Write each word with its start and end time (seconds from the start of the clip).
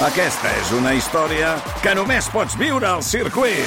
Aquesta 0.00 0.48
és 0.56 0.70
una 0.72 0.94
història 0.96 1.50
que 1.84 1.92
només 1.92 2.24
pots 2.32 2.54
viure 2.56 2.86
al 2.88 3.02
circuit. 3.04 3.66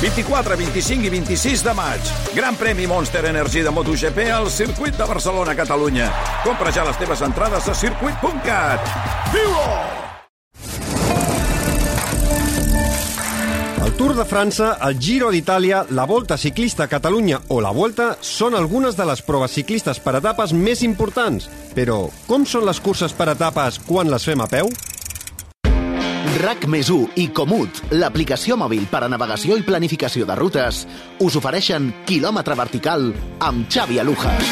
24, 0.00 0.56
25 0.58 1.06
i 1.06 1.12
26 1.12 1.62
de 1.62 1.74
maig. 1.78 2.10
Gran 2.34 2.58
premi 2.58 2.88
Monster 2.90 3.22
Energy 3.30 3.62
de 3.62 3.70
MotoGP 3.70 4.26
al 4.34 4.50
circuit 4.50 4.98
de 4.98 5.06
Barcelona, 5.06 5.54
Catalunya. 5.54 6.08
Compra 6.42 6.74
ja 6.74 6.82
les 6.88 6.98
teves 6.98 7.22
entrades 7.22 7.70
a 7.70 7.76
circuit.cat. 7.78 8.90
Viu-ho! 9.30 9.70
El 13.86 13.94
Tour 13.94 14.18
de 14.18 14.26
França, 14.26 14.74
el 14.82 14.98
Giro 14.98 15.30
d'Itàlia, 15.30 15.86
la 15.94 16.10
Volta 16.10 16.34
Ciclista 16.36 16.88
a 16.88 16.90
Catalunya 16.90 17.38
o 17.54 17.62
la 17.62 17.70
Volta 17.70 18.16
són 18.18 18.58
algunes 18.58 18.98
de 18.98 19.06
les 19.06 19.22
proves 19.22 19.54
ciclistes 19.54 20.02
per 20.02 20.18
etapes 20.18 20.50
més 20.50 20.82
importants. 20.82 21.46
Però 21.78 22.08
com 22.26 22.42
són 22.42 22.66
les 22.66 22.82
curses 22.82 23.14
per 23.14 23.30
etapes 23.38 23.78
quan 23.86 24.10
les 24.10 24.26
fem 24.26 24.42
a 24.42 24.50
peu? 24.50 24.74
RAC 26.18 26.64
més 26.66 26.88
i 27.14 27.28
Comut, 27.30 27.78
l'aplicació 27.94 28.56
mòbil 28.58 28.88
per 28.90 29.04
a 29.04 29.08
navegació 29.10 29.54
i 29.58 29.62
planificació 29.62 30.26
de 30.26 30.34
rutes, 30.34 30.80
us 31.22 31.36
ofereixen 31.38 31.92
quilòmetre 32.08 32.56
vertical 32.58 33.12
amb 33.38 33.68
Xavi 33.70 34.00
Alujas. 34.02 34.50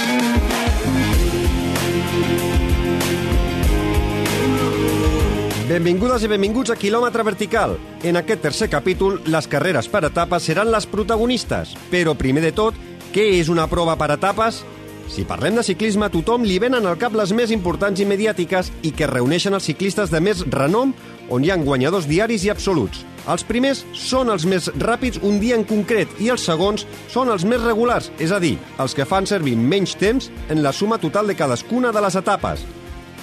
Benvingudes 5.67 6.23
i 6.23 6.31
benvinguts 6.31 6.71
a 6.71 6.77
Kilòmetre 6.79 7.25
Vertical. 7.27 7.75
En 8.07 8.17
aquest 8.21 8.45
tercer 8.47 8.69
capítol, 8.71 9.19
les 9.27 9.49
carreres 9.51 9.89
per 9.91 10.05
etapes 10.07 10.47
seran 10.47 10.71
les 10.71 10.87
protagonistes. 10.87 11.75
Però, 11.91 12.15
primer 12.15 12.45
de 12.47 12.53
tot, 12.55 12.79
què 13.11 13.33
és 13.41 13.51
una 13.51 13.67
prova 13.67 13.99
per 13.99 14.13
etapes? 14.15 14.63
Si 15.09 15.25
parlem 15.25 15.55
de 15.55 15.63
ciclisme, 15.63 16.07
a 16.07 16.13
tothom 16.13 16.45
li 16.45 16.59
venen 16.59 16.87
al 16.87 16.99
cap 16.99 17.15
les 17.15 17.33
més 17.37 17.53
importants 17.55 18.01
i 18.03 18.07
mediàtiques 18.09 18.73
i 18.83 18.91
que 18.93 19.07
reuneixen 19.07 19.55
els 19.55 19.69
ciclistes 19.69 20.11
de 20.11 20.21
més 20.21 20.43
renom, 20.51 20.93
on 21.31 21.45
hi 21.45 21.51
ha 21.51 21.59
guanyadors 21.61 22.09
diaris 22.11 22.45
i 22.47 22.51
absoluts. 22.51 23.05
Els 23.27 23.43
primers 23.47 23.83
són 23.95 24.31
els 24.31 24.45
més 24.47 24.69
ràpids 24.79 25.19
un 25.27 25.41
dia 25.43 25.57
en 25.59 25.65
concret 25.67 26.11
i 26.23 26.31
els 26.31 26.45
segons 26.47 26.87
són 27.11 27.31
els 27.33 27.47
més 27.47 27.63
regulars, 27.63 28.13
és 28.23 28.31
a 28.31 28.39
dir, 28.43 28.55
els 28.83 28.95
que 28.95 29.07
fan 29.09 29.27
servir 29.27 29.57
menys 29.59 29.97
temps 29.99 30.31
en 30.51 30.63
la 30.63 30.75
suma 30.75 30.99
total 31.03 31.27
de 31.27 31.39
cadascuna 31.39 31.91
de 31.95 32.03
les 32.07 32.19
etapes. 32.23 32.63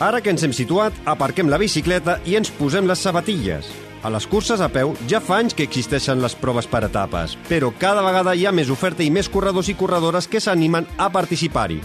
Ara 0.04 0.20
que 0.20 0.34
ens 0.34 0.44
hem 0.44 0.56
situat, 0.56 0.96
aparquem 1.06 1.52
la 1.52 1.62
bicicleta 1.62 2.20
i 2.26 2.36
ens 2.40 2.52
posem 2.58 2.88
les 2.90 3.00
sabatilles. 3.00 3.72
A 4.04 4.10
les 4.12 4.26
curses 4.28 4.60
a 4.60 4.68
peu 4.68 4.92
ja 5.08 5.22
fa 5.24 5.38
anys 5.40 5.56
que 5.56 5.64
existeixen 5.64 6.20
les 6.20 6.34
proves 6.36 6.68
per 6.68 6.82
etapes, 6.84 7.38
però 7.48 7.70
cada 7.80 8.04
vegada 8.04 8.34
hi 8.36 8.44
ha 8.46 8.52
més 8.52 8.68
oferta 8.74 9.00
i 9.06 9.08
més 9.10 9.30
corredors 9.32 9.70
i 9.72 9.78
corredores 9.80 10.28
que 10.28 10.42
s'animen 10.44 10.90
a 11.00 11.08
participar-hi. 11.14 11.80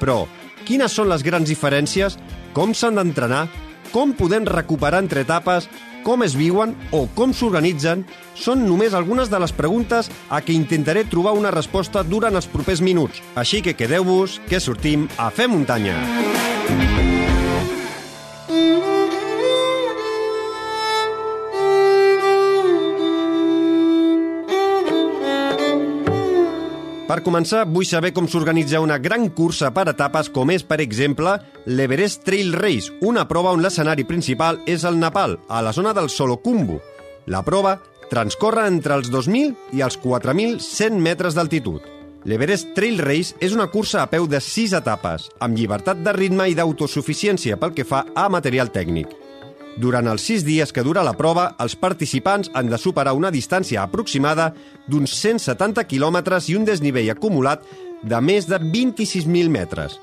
Però, 0.00 0.22
quines 0.64 0.96
són 0.96 1.12
les 1.12 1.24
grans 1.26 1.52
diferències? 1.52 2.16
Com 2.56 2.72
s'han 2.72 2.96
d'entrenar? 2.96 3.44
Com 3.92 4.16
podem 4.16 4.48
recuperar 4.48 5.02
entre 5.04 5.26
etapes? 5.28 5.68
Com 6.08 6.24
es 6.24 6.32
viuen 6.38 6.72
o 6.94 7.04
com 7.14 7.36
s'organitzen? 7.36 8.06
Són 8.32 8.64
només 8.64 8.96
algunes 8.96 9.28
de 9.28 9.40
les 9.42 9.52
preguntes 9.52 10.08
a 10.30 10.40
què 10.40 10.56
intentaré 10.56 11.04
trobar 11.04 11.36
una 11.36 11.52
resposta 11.52 12.00
durant 12.00 12.38
els 12.38 12.48
propers 12.48 12.80
minuts. 12.80 13.20
Així 13.36 13.60
que 13.60 13.76
quedeu-vos, 13.76 14.40
que 14.48 14.60
sortim 14.60 15.04
a 15.18 15.28
fer 15.28 15.52
muntanya. 15.52 15.98
Per 27.08 27.22
començar, 27.24 27.62
vull 27.64 27.86
saber 27.88 28.10
com 28.12 28.26
s'organitza 28.28 28.82
una 28.84 28.98
gran 29.00 29.30
cursa 29.32 29.70
per 29.72 29.86
etapes 29.88 30.28
com 30.28 30.50
és, 30.52 30.60
per 30.60 30.76
exemple, 30.84 31.38
l'Everest 31.64 32.20
Trail 32.26 32.50
Race, 32.52 32.92
una 33.00 33.24
prova 33.30 33.54
on 33.56 33.62
l'escenari 33.64 34.04
principal 34.04 34.58
és 34.68 34.84
el 34.84 34.98
Nepal, 35.00 35.38
a 35.48 35.62
la 35.64 35.72
zona 35.72 35.94
del 35.96 36.10
Solokumbu. 36.12 36.76
La 37.32 37.40
prova 37.46 37.78
transcorre 38.10 38.66
entre 38.68 38.98
els 39.00 39.08
2.000 39.08 39.78
i 39.78 39.80
els 39.86 39.96
4.100 40.02 41.00
metres 41.00 41.38
d'altitud. 41.38 41.80
L'Everest 42.28 42.74
Trail 42.76 43.00
Race 43.00 43.40
és 43.40 43.56
una 43.56 43.70
cursa 43.72 44.02
a 44.02 44.10
peu 44.12 44.28
de 44.28 44.42
6 44.44 44.76
etapes, 44.76 45.30
amb 45.40 45.56
llibertat 45.56 46.04
de 46.04 46.12
ritme 46.12 46.50
i 46.52 46.58
d'autosuficiència 46.58 47.56
pel 47.56 47.72
que 47.72 47.88
fa 47.88 48.04
a 48.12 48.28
material 48.28 48.68
tècnic. 48.74 49.16
Durant 49.76 50.08
els 50.10 50.24
sis 50.24 50.44
dies 50.46 50.72
que 50.72 50.82
dura 50.82 51.04
la 51.06 51.14
prova, 51.18 51.52
els 51.62 51.76
participants 51.78 52.50
han 52.54 52.70
de 52.70 52.78
superar 52.78 53.14
una 53.14 53.30
distància 53.30 53.82
aproximada 53.84 54.52
d'uns 54.88 55.14
170 55.20 55.84
quilòmetres 55.90 56.48
i 56.48 56.56
un 56.58 56.64
desnivell 56.66 57.12
acumulat 57.12 57.66
de 58.02 58.20
més 58.20 58.48
de 58.48 58.58
26.000 58.58 59.50
metres. 59.52 59.98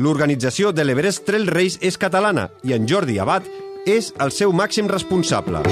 L'organització 0.00 0.72
de 0.72 0.86
l'Everest 0.86 1.26
Trail 1.28 1.50
Race 1.50 1.78
és 1.82 1.98
catalana 2.00 2.48
i 2.64 2.72
en 2.72 2.88
Jordi 2.88 3.18
Abad 3.20 3.46
és 3.86 4.14
el 4.18 4.32
seu 4.32 4.52
màxim 4.52 4.88
responsable. 4.88 5.62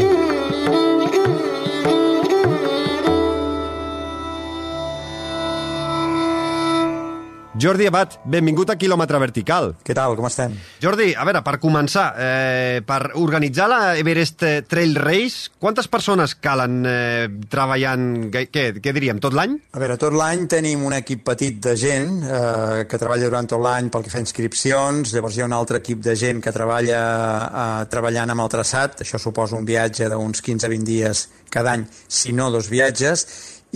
Jordi 7.58 7.88
Abad, 7.90 8.12
benvingut 8.22 8.70
a 8.70 8.76
Quilòmetre 8.78 9.18
Vertical. 9.18 9.72
Què 9.82 9.94
tal, 9.96 10.12
com 10.14 10.28
estem? 10.28 10.52
Jordi, 10.78 11.08
a 11.18 11.24
veure, 11.26 11.40
per 11.42 11.56
començar, 11.58 12.04
eh, 12.14 12.82
per 12.86 13.16
organitzar 13.18 13.66
la 13.66 13.80
Everest 13.98 14.44
Trail 14.70 14.94
Race, 14.94 15.50
quantes 15.58 15.88
persones 15.90 16.36
calen 16.38 16.86
eh, 16.86 17.26
treballant, 17.50 18.28
què, 18.30 18.46
què 18.78 18.94
diríem, 18.94 19.18
tot 19.18 19.34
l'any? 19.34 19.58
A 19.74 19.82
veure, 19.82 19.98
tot 19.98 20.14
l'any 20.14 20.46
tenim 20.46 20.86
un 20.86 20.94
equip 21.00 21.26
petit 21.26 21.58
de 21.58 21.74
gent 21.74 22.22
eh, 22.22 22.86
que 22.86 23.02
treballa 23.02 23.26
durant 23.26 23.50
tot 23.50 23.64
l'any 23.64 23.90
pel 23.90 24.06
que 24.06 24.14
fa 24.14 24.22
inscripcions, 24.22 25.10
llavors 25.10 25.34
hi 25.34 25.42
ha 25.42 25.50
un 25.50 25.58
altre 25.58 25.82
equip 25.82 25.98
de 26.06 26.14
gent 26.14 26.38
que 26.44 26.54
treballa 26.54 27.02
eh, 27.02 27.68
treballant 27.90 28.36
amb 28.36 28.46
el 28.46 28.54
traçat, 28.54 29.02
això 29.02 29.18
suposa 29.18 29.58
un 29.58 29.66
viatge 29.66 30.06
d'uns 30.06 30.46
15-20 30.46 30.86
dies 30.94 31.28
cada 31.50 31.74
any, 31.74 31.88
si 32.06 32.30
no 32.36 32.52
dos 32.54 32.70
viatges, 32.70 33.26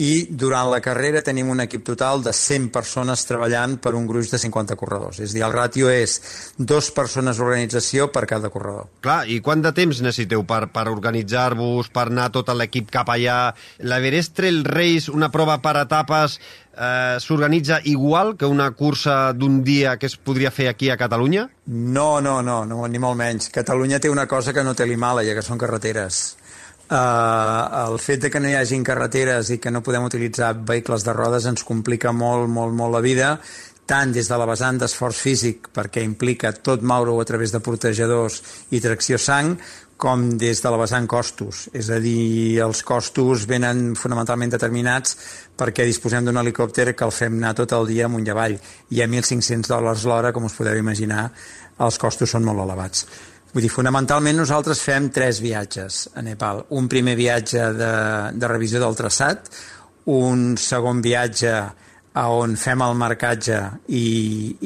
i 0.00 0.26
durant 0.30 0.70
la 0.72 0.80
carrera 0.80 1.20
tenim 1.20 1.50
un 1.52 1.60
equip 1.60 1.84
total 1.84 2.22
de 2.24 2.32
100 2.32 2.70
persones 2.72 3.26
treballant 3.28 3.76
per 3.82 3.92
un 3.98 4.06
gruix 4.08 4.30
de 4.32 4.40
50 4.40 4.76
corredors. 4.80 5.20
És 5.20 5.34
a 5.34 5.36
dir, 5.36 5.44
el 5.44 5.52
ràtio 5.52 5.90
és 5.92 6.16
dos 6.56 6.88
persones 6.96 7.36
d'organització 7.36 8.08
per 8.12 8.24
cada 8.30 8.48
corredor. 8.48 8.88
Clar, 9.04 9.26
i 9.28 9.40
quant 9.44 9.60
de 9.60 9.74
temps 9.76 10.00
necessiteu 10.00 10.46
per, 10.48 10.64
per 10.72 10.86
organitzar-vos, 10.88 11.92
per 11.92 12.06
anar 12.08 12.30
tot 12.32 12.48
l'equip 12.56 12.88
cap 12.92 13.12
allà? 13.12 13.52
L'Everest 13.84 14.36
Trail 14.38 14.64
Race, 14.64 15.12
una 15.12 15.28
prova 15.28 15.58
per 15.60 15.76
etapes, 15.82 16.38
eh, 16.72 17.20
s'organitza 17.20 17.82
igual 17.84 18.36
que 18.40 18.48
una 18.48 18.70
cursa 18.72 19.34
d'un 19.36 19.60
dia 19.62 19.98
que 19.98 20.08
es 20.08 20.16
podria 20.16 20.50
fer 20.50 20.70
aquí 20.72 20.88
a 20.88 20.96
Catalunya? 20.96 21.50
No, 21.66 22.20
no, 22.20 22.40
no, 22.40 22.62
no, 22.64 22.86
ni 22.88 22.98
molt 23.02 23.20
menys. 23.20 23.52
Catalunya 23.52 24.00
té 24.00 24.08
una 24.08 24.26
cosa 24.26 24.56
que 24.56 24.64
no 24.64 24.72
té 24.72 24.88
l'Himàlaia, 24.88 25.36
que 25.36 25.44
són 25.44 25.60
carreteres 25.60 26.38
eh, 26.92 27.86
el 27.86 27.98
fet 27.98 28.26
de 28.26 28.30
que 28.30 28.40
no 28.40 28.50
hi 28.52 28.56
hagin 28.60 28.84
carreteres 28.84 29.50
i 29.50 29.58
que 29.58 29.72
no 29.72 29.82
podem 29.82 30.04
utilitzar 30.08 30.54
vehicles 30.68 31.06
de 31.08 31.16
rodes 31.16 31.48
ens 31.48 31.64
complica 31.64 32.12
molt, 32.12 32.48
molt, 32.52 32.76
molt 32.76 32.98
la 32.98 33.04
vida 33.04 33.36
tant 33.92 34.12
des 34.14 34.28
de 34.30 34.36
la 34.38 34.46
vessant 34.46 34.78
d'esforç 34.78 35.18
físic, 35.18 35.66
perquè 35.74 36.04
implica 36.06 36.52
tot 36.54 36.84
moure-ho 36.86 37.18
a 37.20 37.26
través 37.28 37.52
de 37.52 37.60
protegedors 37.60 38.38
i 38.70 38.80
tracció 38.80 39.18
sang, 39.18 39.56
com 40.02 40.22
des 40.38 40.58
de 40.58 40.70
la 40.72 40.78
vessant 40.80 41.06
costos. 41.06 41.68
És 41.78 41.90
a 41.94 41.98
dir, 42.02 42.58
els 42.64 42.80
costos 42.82 43.44
venen 43.46 43.92
fonamentalment 43.98 44.50
determinats 44.50 45.14
perquè 45.58 45.86
disposem 45.86 46.26
d'un 46.26 46.40
helicòpter 46.40 46.88
que 46.96 47.06
el 47.06 47.14
fem 47.14 47.36
anar 47.38 47.52
tot 47.58 47.74
el 47.76 47.86
dia 47.90 48.08
amunt 48.08 48.26
i 48.26 48.32
avall. 48.34 48.56
I 48.90 49.02
a 49.02 49.06
1.500 49.06 49.70
dòlars 49.70 50.06
l'hora, 50.10 50.32
com 50.34 50.48
us 50.48 50.56
podeu 50.58 50.78
imaginar, 50.80 51.28
els 51.86 52.00
costos 52.02 52.34
són 52.34 52.48
molt 52.48 52.64
elevats. 52.64 53.06
Vull 53.52 53.66
dir, 53.66 53.68
fonamentalment 53.68 54.38
nosaltres 54.40 54.80
fem 54.80 55.10
tres 55.12 55.42
viatges 55.44 56.06
a 56.16 56.22
Nepal. 56.24 56.64
Un 56.72 56.88
primer 56.88 57.12
viatge 57.18 57.66
de, 57.76 57.92
de 58.32 58.48
revisió 58.48 58.80
del 58.80 58.96
traçat, 58.96 59.50
un 60.08 60.54
segon 60.56 61.02
viatge 61.04 61.52
a 62.12 62.22
on 62.32 62.56
fem 62.60 62.82
el 62.84 62.96
marcatge 63.00 63.58
i, 63.88 64.02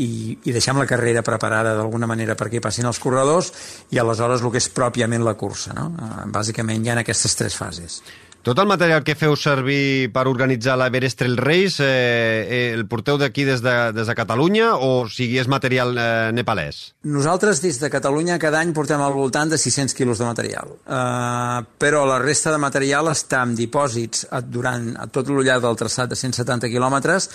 i, 0.02 0.08
i 0.38 0.54
deixem 0.54 0.78
la 0.78 0.86
carrera 0.86 1.22
preparada 1.26 1.76
d'alguna 1.78 2.08
manera 2.10 2.34
perquè 2.38 2.62
passin 2.62 2.86
els 2.90 2.98
corredors 3.02 3.52
i 3.94 4.00
aleshores 4.02 4.42
el 4.42 4.54
que 4.54 4.62
és 4.62 4.70
pròpiament 4.74 5.22
la 5.26 5.36
cursa. 5.38 5.74
No? 5.74 5.88
Eh, 5.94 6.24
bàsicament 6.34 6.86
hi 6.86 6.90
ha 6.90 6.98
aquestes 7.02 7.38
tres 7.38 7.58
fases. 7.58 8.00
Tot 8.46 8.60
el 8.62 8.68
material 8.70 9.02
que 9.02 9.16
feu 9.18 9.32
servir 9.34 10.06
per 10.14 10.22
organitzar 10.30 10.76
l'Everest 10.78 11.18
Trail 11.18 11.34
Race 11.40 11.82
eh, 11.82 12.44
eh, 12.46 12.68
el 12.76 12.84
porteu 12.86 13.18
d'aquí 13.18 13.42
des, 13.42 13.58
de, 13.58 13.72
des 13.90 14.06
de 14.06 14.14
Catalunya 14.14 14.68
o 14.86 15.08
sigui 15.10 15.40
és 15.42 15.50
material 15.50 15.90
eh, 15.98 16.06
nepalès? 16.30 16.78
Nosaltres 17.10 17.58
des 17.64 17.80
de 17.82 17.90
Catalunya 17.90 18.38
cada 18.38 18.60
any 18.62 18.70
portem 18.76 19.02
al 19.02 19.16
voltant 19.18 19.50
de 19.50 19.58
600 19.58 19.98
quilos 19.98 20.22
de 20.22 20.30
material. 20.30 20.76
Uh, 20.86 21.66
però 21.74 22.04
la 22.06 22.20
resta 22.22 22.54
de 22.54 22.62
material 22.62 23.10
està 23.10 23.42
en 23.42 23.58
dipòsits 23.58 24.28
durant 24.46 24.92
a 24.94 25.08
tot 25.10 25.26
l'ullat 25.26 25.66
del 25.66 25.80
traçat 25.82 26.14
de 26.14 26.14
170 26.22 26.70
quilòmetres 26.70 27.26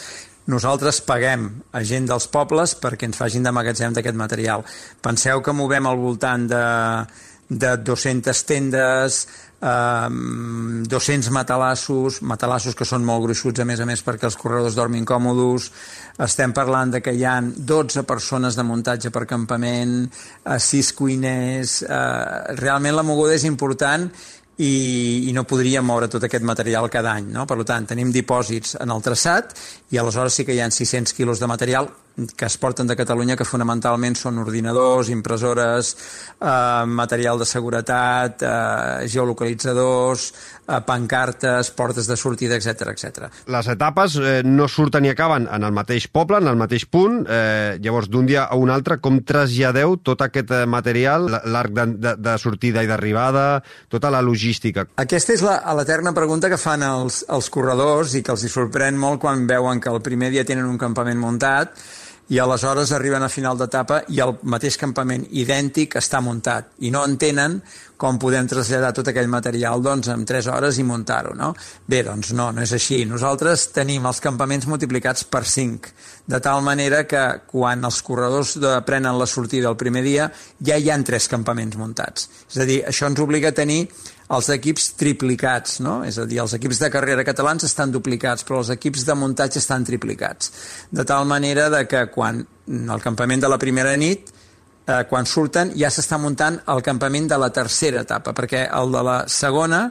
nosaltres 0.49 1.01
paguem 1.05 1.43
a 1.75 1.83
gent 1.85 2.07
dels 2.09 2.25
pobles 2.31 2.73
perquè 2.81 3.05
ens 3.05 3.19
facin 3.19 3.43
de 3.45 3.51
magatzem 3.53 3.93
d'aquest 3.93 4.17
material. 4.17 4.63
Penseu 5.03 5.43
que 5.43 5.53
movem 5.53 5.85
al 5.85 5.99
voltant 6.01 6.47
de 6.49 6.63
de 7.51 7.75
200 7.75 8.45
tendes, 8.45 9.27
eh, 9.61 10.07
200 10.87 11.31
matalassos, 11.31 12.21
matalassos 12.21 12.75
que 12.79 12.87
són 12.87 13.03
molt 13.03 13.25
gruixuts 13.25 13.59
a 13.59 13.65
més 13.67 13.81
a 13.83 13.85
més 13.85 14.03
perquè 14.05 14.29
els 14.29 14.37
corredors 14.39 14.77
dormin 14.77 15.03
còmodos, 15.05 15.67
estem 16.17 16.53
parlant 16.55 16.93
de 16.95 17.01
que 17.03 17.11
hi 17.11 17.25
han 17.27 17.51
12 17.57 18.05
persones 18.07 18.55
de 18.55 18.63
muntatge 18.63 19.11
per 19.11 19.25
campament, 19.27 20.05
eh, 20.45 20.59
6 20.59 20.93
cuiners, 20.93 21.81
eh, 21.83 22.55
realment 22.55 22.95
la 22.95 23.03
moguda 23.03 23.35
és 23.35 23.43
important 23.43 24.07
i, 24.57 25.27
i 25.27 25.33
no 25.33 25.43
podria 25.43 25.81
moure 25.81 26.07
tot 26.07 26.23
aquest 26.23 26.43
material 26.47 26.89
cada 26.89 27.17
any. 27.17 27.27
No? 27.35 27.45
Per 27.45 27.59
tant, 27.65 27.89
tenim 27.91 28.13
dipòsits 28.15 28.77
en 28.79 28.95
el 28.95 29.03
traçat 29.03 29.57
i 29.91 29.97
aleshores 29.97 30.33
sí 30.39 30.45
que 30.45 30.55
hi 30.55 30.61
ha 30.61 30.71
600 30.71 31.13
quilos 31.13 31.43
de 31.43 31.51
material 31.51 31.91
que 32.35 32.45
es 32.45 32.57
porten 32.57 32.87
de 32.87 32.95
Catalunya, 32.95 33.37
que 33.39 33.47
fonamentalment 33.47 34.15
són 34.19 34.39
ordinadors, 34.41 35.09
impressores, 35.09 35.95
eh, 36.39 36.85
material 36.85 37.39
de 37.39 37.45
seguretat, 37.45 38.43
eh, 38.43 39.07
geolocalitzadors, 39.07 40.33
eh, 40.67 40.81
pancartes, 40.85 41.71
portes 41.71 42.07
de 42.07 42.17
sortida, 42.17 42.55
etc 42.55 42.91
etc. 42.91 43.29
Les 43.47 43.67
etapes 43.67 44.17
eh, 44.17 44.41
no 44.43 44.67
surten 44.67 45.05
i 45.05 45.09
acaben 45.09 45.47
en 45.51 45.63
el 45.63 45.71
mateix 45.71 46.07
poble, 46.07 46.37
en 46.37 46.47
el 46.47 46.59
mateix 46.59 46.85
punt. 46.85 47.25
Eh, 47.27 47.77
llavors, 47.81 48.09
d'un 48.09 48.25
dia 48.25 48.45
a 48.45 48.55
un 48.55 48.69
altre, 48.69 48.99
com 48.99 49.21
traslladeu 49.23 49.97
tot 50.03 50.21
aquest 50.21 50.51
eh, 50.51 50.65
material, 50.65 51.29
l'arc 51.45 51.73
de, 51.73 51.87
de, 51.95 52.15
de 52.19 52.37
sortida 52.37 52.83
i 52.83 52.89
d'arribada, 52.89 53.63
tota 53.89 54.11
la 54.11 54.21
logística? 54.21 54.85
Aquesta 55.01 55.33
és 55.33 55.43
l'eterna 55.43 56.13
pregunta 56.13 56.49
que 56.51 56.59
fan 56.59 56.83
els, 56.83 57.23
els 57.29 57.49
corredors 57.49 58.15
i 58.15 58.23
que 58.23 58.35
els 58.35 58.45
hi 58.45 58.51
sorprèn 58.51 58.99
molt 58.99 59.21
quan 59.21 59.47
veuen 59.47 59.79
que 59.81 59.91
el 59.91 60.01
primer 60.03 60.31
dia 60.31 60.45
tenen 60.47 60.67
un 60.67 60.79
campament 60.81 61.19
muntat 61.19 61.75
i 62.31 62.39
aleshores 62.39 62.93
arriben 62.95 63.23
a 63.25 63.29
final 63.29 63.57
d'etapa 63.59 64.05
i 64.15 64.21
el 64.23 64.37
mateix 64.47 64.77
campament 64.79 65.25
idèntic 65.35 65.97
està 65.99 66.21
muntat 66.23 66.77
i 66.79 66.91
no 66.93 67.03
entenen 67.03 67.57
com 68.01 68.17
podem 68.17 68.47
traslladar 68.49 68.93
tot 68.97 69.11
aquell 69.11 69.27
material 69.29 69.83
doncs, 69.83 70.07
en 70.09 70.23
3 70.25 70.47
hores 70.49 70.79
i 70.81 70.85
muntar-ho. 70.87 71.35
No? 71.37 71.51
Bé, 71.85 71.99
doncs 72.07 72.31
no, 72.33 72.47
no 72.55 72.63
és 72.63 72.71
així. 72.73 73.03
Nosaltres 73.05 73.67
tenim 73.75 74.07
els 74.09 74.23
campaments 74.23 74.65
multiplicats 74.65 75.27
per 75.29 75.43
5, 75.45 75.91
de 76.31 76.39
tal 76.41 76.63
manera 76.65 77.03
que 77.05 77.21
quan 77.51 77.85
els 77.85 77.99
corredors 78.01 78.55
prenen 78.87 79.19
la 79.19 79.27
sortida 79.29 79.69
el 79.69 79.77
primer 79.77 80.01
dia 80.07 80.31
ja 80.65 80.79
hi 80.79 80.89
han 80.89 81.05
3 81.05 81.29
campaments 81.35 81.77
muntats. 81.77 82.29
És 82.49 82.57
a 82.57 82.65
dir, 82.65 82.79
això 82.87 83.11
ens 83.11 83.21
obliga 83.21 83.51
a 83.51 83.59
tenir 83.59 83.83
els 84.31 84.49
equips 84.53 84.91
triplicats, 84.99 85.79
no? 85.83 86.01
és 86.07 86.17
a 86.21 86.25
dir, 86.29 86.39
els 86.43 86.55
equips 86.55 86.79
de 86.81 86.89
carrera 86.93 87.25
catalans 87.27 87.65
estan 87.67 87.91
duplicats, 87.91 88.45
però 88.47 88.61
els 88.61 88.71
equips 88.77 89.03
de 89.07 89.15
muntatge 89.17 89.59
estan 89.59 89.83
triplicats. 89.87 90.53
De 90.91 91.05
tal 91.07 91.27
manera 91.27 91.69
de 91.73 91.83
que 91.89 92.05
quan 92.13 92.39
el 92.71 93.03
campament 93.03 93.43
de 93.43 93.51
la 93.51 93.59
primera 93.59 93.95
nit, 93.99 94.31
eh, 94.87 95.03
quan 95.09 95.27
surten, 95.27 95.75
ja 95.75 95.91
s'està 95.91 96.19
muntant 96.21 96.61
el 96.71 96.83
campament 96.85 97.27
de 97.27 97.39
la 97.41 97.51
tercera 97.51 98.05
etapa, 98.07 98.33
perquè 98.37 98.67
el 98.71 98.95
de 98.95 99.03
la 99.03 99.17
segona 99.27 99.83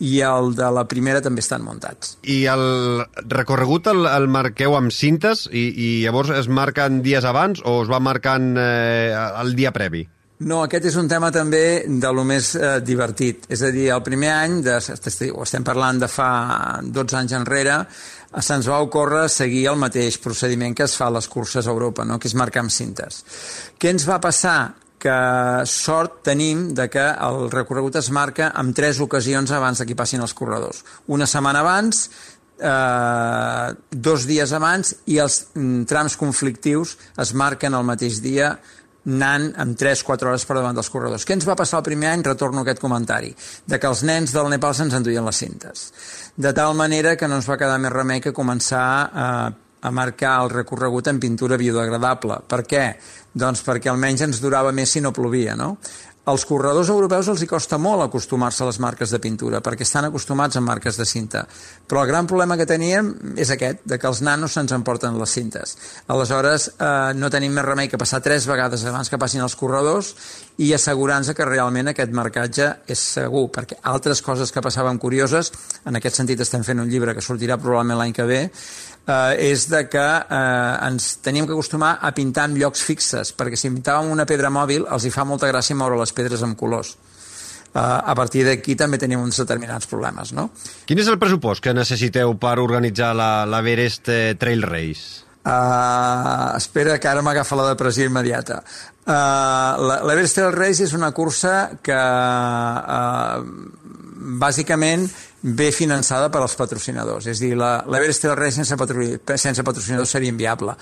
i 0.00 0.20
el 0.24 0.54
de 0.56 0.70
la 0.72 0.86
primera 0.88 1.20
també 1.20 1.42
estan 1.44 1.64
muntats. 1.64 2.14
I 2.24 2.44
el 2.48 3.02
recorregut 3.28 3.90
el, 3.92 4.06
el 4.08 4.30
marqueu 4.32 4.78
amb 4.78 4.94
cintes 4.94 5.44
i, 5.52 5.66
i 5.68 5.90
llavors 6.06 6.32
es 6.38 6.48
marquen 6.48 7.02
dies 7.04 7.26
abans 7.28 7.60
o 7.66 7.82
es 7.82 7.90
va 7.92 8.00
marcant 8.00 8.54
eh, 8.56 9.12
el 9.42 9.52
dia 9.58 9.74
previ? 9.76 10.06
No, 10.40 10.62
aquest 10.64 10.86
és 10.88 10.94
un 10.96 11.08
tema 11.08 11.28
també 11.34 11.82
de 11.84 12.10
lo 12.16 12.22
més 12.24 12.54
eh, 12.56 12.78
divertit. 12.80 13.44
És 13.52 13.60
a 13.60 13.68
dir, 13.74 13.90
el 13.92 14.00
primer 14.00 14.30
any, 14.32 14.54
de, 14.64 14.78
ho 15.34 15.42
estem 15.44 15.66
parlant 15.66 16.00
de 16.00 16.08
fa 16.08 16.30
12 16.80 17.18
anys 17.18 17.34
enrere, 17.36 17.74
se'ns 18.40 18.70
va 18.70 18.78
ocórrer 18.80 19.26
seguir 19.28 19.66
el 19.68 19.76
mateix 19.76 20.16
procediment 20.24 20.72
que 20.76 20.86
es 20.86 20.96
fa 20.96 21.10
a 21.10 21.16
les 21.18 21.28
curses 21.28 21.66
a 21.66 21.74
Europa, 21.74 22.08
no? 22.08 22.16
que 22.18 22.30
és 22.30 22.38
marcar 22.40 22.64
amb 22.64 22.72
cintes. 22.72 23.20
Què 23.76 23.92
ens 23.92 24.08
va 24.08 24.20
passar? 24.22 24.72
Que 25.00 25.12
sort 25.68 26.18
tenim 26.28 26.70
de 26.76 26.84
que 26.92 27.04
el 27.04 27.46
recorregut 27.52 27.96
es 27.96 28.10
marca 28.12 28.50
en 28.60 28.72
tres 28.76 29.00
ocasions 29.00 29.52
abans 29.56 29.80
que 29.84 29.96
passin 29.96 30.24
els 30.24 30.36
corredors. 30.36 30.82
Una 31.08 31.28
setmana 31.28 31.62
abans, 31.64 32.02
eh, 32.60 33.74
dos 33.90 34.26
dies 34.28 34.52
abans 34.52 34.92
i 35.08 35.16
els 35.20 35.40
mm, 35.54 35.86
trams 35.88 36.16
conflictius 36.20 36.96
es 37.20 37.32
marquen 37.32 37.76
el 37.76 37.88
mateix 37.88 38.20
dia 38.24 38.54
anant 39.06 39.50
amb 39.56 39.78
3-4 39.78 40.28
hores 40.28 40.44
per 40.44 40.58
davant 40.58 40.76
dels 40.76 40.90
corredors. 40.92 41.24
Què 41.24 41.36
ens 41.36 41.46
va 41.48 41.56
passar 41.56 41.80
el 41.80 41.86
primer 41.86 42.10
any? 42.12 42.24
Retorno 42.26 42.64
aquest 42.64 42.82
comentari, 42.82 43.32
de 43.66 43.78
que 43.80 43.88
els 43.88 44.04
nens 44.04 44.34
del 44.36 44.50
Nepal 44.52 44.76
se'ns 44.76 44.96
enduien 44.98 45.24
les 45.24 45.40
cintes. 45.40 45.86
De 46.36 46.52
tal 46.56 46.76
manera 46.76 47.16
que 47.16 47.28
no 47.28 47.40
ens 47.40 47.48
va 47.48 47.58
quedar 47.60 47.78
més 47.80 47.92
remei 47.92 48.20
que 48.20 48.36
començar 48.36 48.84
a, 49.08 49.30
a 49.80 49.90
marcar 49.90 50.36
el 50.42 50.52
recorregut 50.52 51.08
en 51.08 51.20
pintura 51.20 51.58
biodegradable. 51.60 52.42
Per 52.48 52.60
què? 52.68 52.84
Doncs 53.32 53.62
perquè 53.64 53.90
almenys 53.90 54.26
ens 54.26 54.40
durava 54.42 54.72
més 54.72 54.92
si 54.92 55.00
no 55.00 55.14
plovia, 55.16 55.56
no? 55.56 55.76
Als 56.30 56.46
corredors 56.46 56.88
europeus 56.92 57.28
els 57.32 57.42
hi 57.42 57.48
costa 57.50 57.78
molt 57.78 58.04
acostumar-se 58.04 58.62
a 58.62 58.68
les 58.68 58.78
marques 58.82 59.10
de 59.10 59.18
pintura, 59.22 59.60
perquè 59.64 59.82
estan 59.86 60.06
acostumats 60.06 60.56
a 60.56 60.62
marques 60.62 60.98
de 60.98 61.06
cinta. 61.08 61.42
Però 61.88 62.04
el 62.04 62.10
gran 62.10 62.28
problema 62.30 62.56
que 62.56 62.68
teníem 62.70 63.10
és 63.36 63.50
aquest, 63.50 63.82
de 63.84 63.98
que 63.98 64.08
els 64.10 64.22
nanos 64.22 64.54
se'ns 64.54 64.74
emporten 64.76 65.18
les 65.18 65.34
cintes. 65.34 65.76
Aleshores, 66.08 66.70
eh, 66.78 66.90
no 67.18 67.30
tenim 67.30 67.54
més 67.56 67.66
remei 67.66 67.90
que 67.90 67.98
passar 67.98 68.22
tres 68.22 68.46
vegades 68.46 68.84
abans 68.86 69.10
que 69.10 69.18
passin 69.18 69.42
els 69.42 69.56
corredors 69.58 70.14
i 70.58 70.72
assegurar-nos 70.76 71.34
que 71.34 71.48
realment 71.48 71.90
aquest 71.90 72.12
marcatge 72.14 72.70
és 72.86 73.02
segur, 73.16 73.48
perquè 73.50 73.80
altres 73.90 74.22
coses 74.22 74.52
que 74.52 74.62
passaven 74.62 74.98
curioses, 74.98 75.52
en 75.84 75.96
aquest 75.96 76.20
sentit 76.20 76.40
estem 76.40 76.64
fent 76.64 76.80
un 76.80 76.90
llibre 76.90 77.14
que 77.16 77.24
sortirà 77.24 77.58
probablement 77.58 77.98
l'any 77.98 78.14
que 78.14 78.28
ve, 78.28 78.42
eh, 79.06 79.50
és 79.50 79.66
de 79.70 79.84
que 79.90 80.06
eh, 80.22 80.88
ens 80.88 81.12
teníem 81.24 81.46
que 81.46 81.54
acostumar 81.56 81.98
a 82.00 82.12
pintar 82.16 82.48
en 82.50 82.58
llocs 82.60 82.82
fixes, 82.86 83.32
perquè 83.36 83.58
si 83.58 83.70
pintàvem 83.70 84.10
una 84.12 84.26
pedra 84.28 84.50
mòbil 84.52 84.88
els 84.90 85.06
hi 85.06 85.14
fa 85.14 85.24
molta 85.28 85.50
gràcia 85.50 85.78
moure 85.78 86.00
les 86.00 86.12
pedres 86.16 86.44
amb 86.46 86.58
colors. 86.58 86.96
Uh, 87.70 88.02
a 88.02 88.16
partir 88.18 88.40
d'aquí 88.42 88.74
també 88.74 88.98
tenim 88.98 89.20
uns 89.22 89.36
determinats 89.38 89.86
problemes, 89.86 90.32
no? 90.34 90.48
Quin 90.90 90.98
és 90.98 91.06
el 91.06 91.20
pressupost 91.22 91.62
que 91.62 91.70
necessiteu 91.70 92.32
per 92.34 92.56
organitzar 92.58 93.12
la, 93.14 93.44
la 93.46 93.60
Verest 93.62 94.10
eh, 94.10 94.32
Trail 94.34 94.64
Race? 94.66 95.22
Uh, 95.40 96.50
espera, 96.58 96.98
que 97.00 97.08
ara 97.08 97.22
m'agafa 97.22 97.56
la 97.56 97.68
depressió 97.70 98.04
immediata. 98.10 98.58
Uh, 99.06 100.02
L'Everest 100.04 100.36
Trail 100.36 100.52
Race 100.52 100.84
és 100.84 100.92
una 100.98 101.12
cursa 101.16 101.78
que 101.80 101.96
uh, 101.96 103.38
bàsicament 104.42 105.06
ve 105.42 105.70
finançada 105.72 106.28
per 106.30 106.42
als 106.42 106.56
patrocinadors. 106.58 107.26
És 107.26 107.40
a 107.40 107.46
dir, 107.46 107.54
l'Everest 107.56 108.26
Trail 108.26 108.36
Race 108.38 108.60
sense, 108.60 108.76
sense 109.36 109.64
patrocinadors 109.64 110.12
seria 110.12 110.32
inviable. 110.32 110.76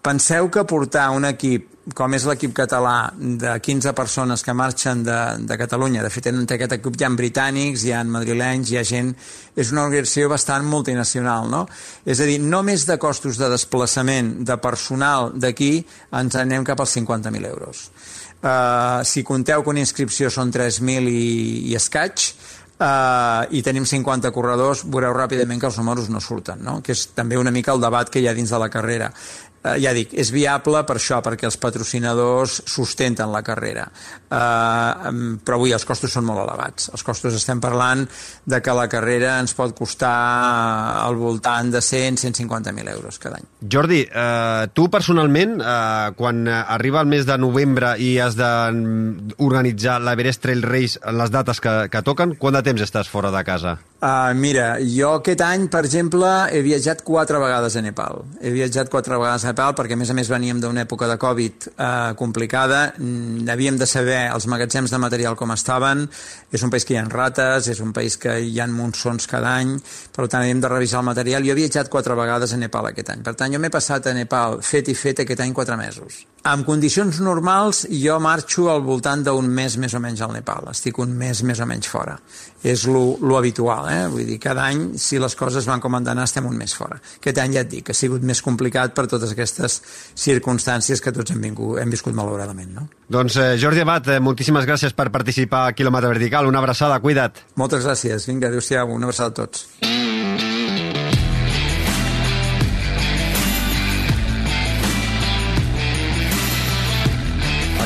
Penseu 0.00 0.48
que 0.48 0.62
portar 0.64 1.10
un 1.12 1.26
equip, 1.28 1.66
com 1.92 2.14
és 2.16 2.24
l'equip 2.24 2.54
català, 2.56 3.10
de 3.20 3.50
15 3.60 3.92
persones 3.92 4.40
que 4.40 4.54
marxen 4.56 5.02
de, 5.04 5.16
de 5.44 5.58
Catalunya, 5.60 6.00
de 6.00 6.08
fet, 6.12 6.30
en 6.30 6.46
aquest 6.46 6.72
equip 6.78 6.96
hi 6.96 7.04
ha 7.04 7.10
britànics, 7.12 7.84
hi 7.84 7.92
ha 7.92 8.00
madrilenys, 8.08 8.70
hi 8.72 8.78
ha 8.80 8.84
gent... 8.86 9.10
És 9.60 9.74
una 9.74 9.84
organització 9.84 10.30
bastant 10.32 10.64
multinacional, 10.64 11.50
no? 11.52 11.66
És 12.08 12.22
a 12.24 12.28
dir, 12.30 12.38
només 12.40 12.86
de 12.88 12.96
costos 13.02 13.36
de 13.36 13.50
desplaçament 13.52 14.38
de 14.48 14.56
personal 14.56 15.34
d'aquí 15.36 15.74
ens 16.16 16.38
anem 16.40 16.64
cap 16.64 16.80
als 16.80 16.96
50.000 16.96 17.52
euros. 17.52 17.90
Uh, 18.40 19.04
si 19.04 19.20
conteu 19.20 19.60
que 19.60 19.68
una 19.68 19.84
inscripció 19.84 20.30
són 20.32 20.48
3.000 20.48 21.12
i, 21.12 21.24
i 21.68 21.76
escaig, 21.76 22.30
Uh, 22.80 23.44
i 23.52 23.60
tenim 23.60 23.84
50 23.84 24.30
corredors, 24.32 24.86
veureu 24.88 25.12
ràpidament 25.12 25.58
que 25.60 25.66
els 25.68 25.76
números 25.76 26.06
no 26.08 26.16
surten, 26.24 26.62
no? 26.64 26.78
que 26.80 26.94
és 26.96 27.10
també 27.12 27.36
una 27.36 27.52
mica 27.52 27.74
el 27.74 27.82
debat 27.82 28.08
que 28.08 28.22
hi 28.22 28.28
ha 28.30 28.32
dins 28.32 28.48
de 28.48 28.60
la 28.62 28.70
carrera 28.72 29.10
eh, 29.64 29.76
ja 29.82 29.92
dic, 29.96 30.14
és 30.18 30.30
viable 30.34 30.82
per 30.88 30.96
això, 30.98 31.20
perquè 31.24 31.48
els 31.48 31.58
patrocinadors 31.60 32.60
sustenten 32.70 33.32
la 33.32 33.42
carrera. 33.46 33.86
Eh, 34.30 35.12
però 35.44 35.58
avui 35.58 35.74
els 35.76 35.86
costos 35.88 36.12
són 36.14 36.26
molt 36.28 36.42
elevats. 36.44 36.90
Els 36.94 37.04
costos 37.06 37.36
estem 37.36 37.60
parlant 37.62 38.06
de 38.46 38.60
que 38.64 38.76
la 38.76 38.88
carrera 38.90 39.38
ens 39.42 39.54
pot 39.58 39.74
costar 39.76 40.14
al 41.04 41.18
voltant 41.20 41.72
de 41.72 41.82
100-150.000 41.84 42.94
euros 42.94 43.18
cada 43.18 43.40
any. 43.40 43.48
Jordi, 43.60 44.02
eh, 44.06 44.68
tu 44.72 44.88
personalment, 44.90 45.58
eh, 45.60 46.12
quan 46.16 46.46
arriba 46.48 47.00
el 47.00 47.10
mes 47.10 47.26
de 47.26 47.36
novembre 47.38 47.94
i 47.98 48.16
has 48.20 48.36
d'organitzar 48.38 50.00
l'Everest 50.00 50.42
Trail 50.42 50.62
Race 50.62 51.00
en 51.04 51.18
les 51.18 51.30
dates 51.30 51.60
que, 51.60 51.76
que 51.90 52.02
toquen, 52.06 52.36
quant 52.40 52.56
de 52.56 52.64
temps 52.66 52.82
estàs 52.82 53.08
fora 53.10 53.30
de 53.34 53.44
casa? 53.44 53.78
Uh, 54.00 54.32
mira, 54.32 54.78
jo 54.80 55.10
aquest 55.18 55.42
any, 55.44 55.66
per 55.68 55.82
exemple, 55.84 56.28
he 56.48 56.62
viatjat 56.64 57.02
quatre 57.04 57.36
vegades 57.42 57.74
a 57.76 57.82
Nepal. 57.84 58.22
He 58.40 58.52
viatjat 58.54 58.88
quatre 58.92 59.18
vegades 59.20 59.44
a 59.44 59.49
Nepal 59.50 59.74
perquè, 59.76 59.98
a 59.98 60.00
més 60.00 60.10
a 60.10 60.16
més, 60.16 60.30
veníem 60.30 60.62
d'una 60.62 60.86
època 60.86 61.08
de 61.10 61.18
Covid 61.20 61.68
uh, 61.70 61.84
complicada. 62.18 62.94
Mm, 62.96 63.44
havíem 63.50 63.78
de 63.80 63.88
saber 63.90 64.22
els 64.30 64.46
magatzems 64.50 64.94
de 64.94 65.02
material 65.02 65.36
com 65.36 65.52
estaven. 65.52 66.06
És 66.50 66.64
un 66.66 66.72
país 66.72 66.86
que 66.86 66.96
hi 66.96 67.00
ha 67.00 67.06
rates, 67.10 67.68
és 67.70 67.82
un 67.84 67.92
país 67.96 68.16
que 68.20 68.38
hi 68.40 68.58
ha 68.60 68.68
monsons 68.70 69.26
cada 69.30 69.56
any, 69.60 69.76
per 70.14 70.26
tant, 70.26 70.42
havíem 70.42 70.62
de 70.62 70.70
revisar 70.72 71.00
el 71.02 71.08
material. 71.10 71.46
Jo 71.46 71.54
he 71.54 71.60
viatjat 71.60 71.90
quatre 71.92 72.16
vegades 72.18 72.54
a 72.54 72.60
Nepal 72.60 72.90
aquest 72.90 73.14
any. 73.14 73.24
Per 73.26 73.34
tant, 73.34 73.52
jo 73.52 73.60
m'he 73.62 73.72
passat 73.72 74.06
a 74.06 74.16
Nepal 74.16 74.60
fet 74.64 74.90
i 74.90 74.96
fet 74.98 75.24
aquest 75.24 75.44
any 75.44 75.54
quatre 75.56 75.78
mesos. 75.80 76.24
En 76.40 76.62
condicions 76.64 77.18
normals 77.20 77.82
jo 77.92 78.14
marxo 78.22 78.70
al 78.72 78.80
voltant 78.80 79.20
d'un 79.26 79.48
mes 79.52 79.74
més 79.76 79.92
o 79.92 80.00
menys 80.00 80.22
al 80.24 80.32
Nepal, 80.32 80.70
estic 80.72 80.96
un 81.02 81.12
mes 81.12 81.42
més 81.44 81.60
o 81.60 81.66
menys 81.68 81.90
fora. 81.92 82.14
És 82.64 82.86
lo, 82.88 83.18
lo 83.20 83.36
habitual, 83.36 83.90
eh? 83.92 84.06
vull 84.08 84.24
dir, 84.24 84.38
cada 84.40 84.64
any, 84.72 84.96
si 85.00 85.20
les 85.20 85.36
coses 85.36 85.68
van 85.68 85.84
com 85.84 85.96
han 85.96 86.08
d'anar, 86.08 86.24
estem 86.28 86.48
un 86.48 86.56
mes 86.56 86.72
fora. 86.76 86.96
Aquest 87.20 87.42
any 87.44 87.58
ja 87.58 87.66
et 87.66 87.70
dic, 87.72 87.92
ha 87.92 87.96
sigut 87.96 88.24
més 88.24 88.40
complicat 88.44 88.96
per 88.96 89.04
totes 89.12 89.36
aquestes 89.36 89.80
circumstàncies 90.16 91.04
que 91.04 91.12
tots 91.12 91.36
hem, 91.36 91.44
vingut, 91.44 91.76
hem 91.80 91.92
viscut 91.92 92.16
malauradament. 92.16 92.72
No? 92.76 92.88
Doncs 93.12 93.36
eh, 93.36 93.52
Jordi 93.60 93.84
Abat, 93.84 94.08
eh, 94.08 94.20
moltíssimes 94.24 94.68
gràcies 94.68 94.96
per 94.96 95.10
participar 95.12 95.66
a 95.68 95.76
Quilòmetre 95.76 96.14
Vertical. 96.16 96.48
Una 96.48 96.64
abraçada, 96.64 97.00
cuida't. 97.04 97.44
Moltes 97.60 97.84
gràcies. 97.84 98.28
Vinga, 98.32 98.48
adéu-siau, 98.48 98.96
una 98.96 99.10
abraçada 99.10 99.34
a 99.34 99.42
tots. 99.44 99.68
A 99.84 99.99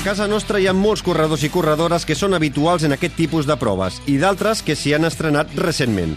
casa 0.05 0.27
nostra 0.29 0.59
hi 0.61 0.67
ha 0.69 0.75
molts 0.77 1.01
corredors 1.01 1.47
i 1.47 1.49
corredores 1.49 2.05
que 2.05 2.13
són 2.13 2.37
habituals 2.37 2.83
en 2.85 2.93
aquest 2.93 3.15
tipus 3.17 3.47
de 3.49 3.55
proves 3.57 4.03
i 4.05 4.19
d'altres 4.21 4.61
que 4.61 4.77
s'hi 4.77 4.93
han 4.93 5.09
estrenat 5.09 5.55
recentment. 5.57 6.13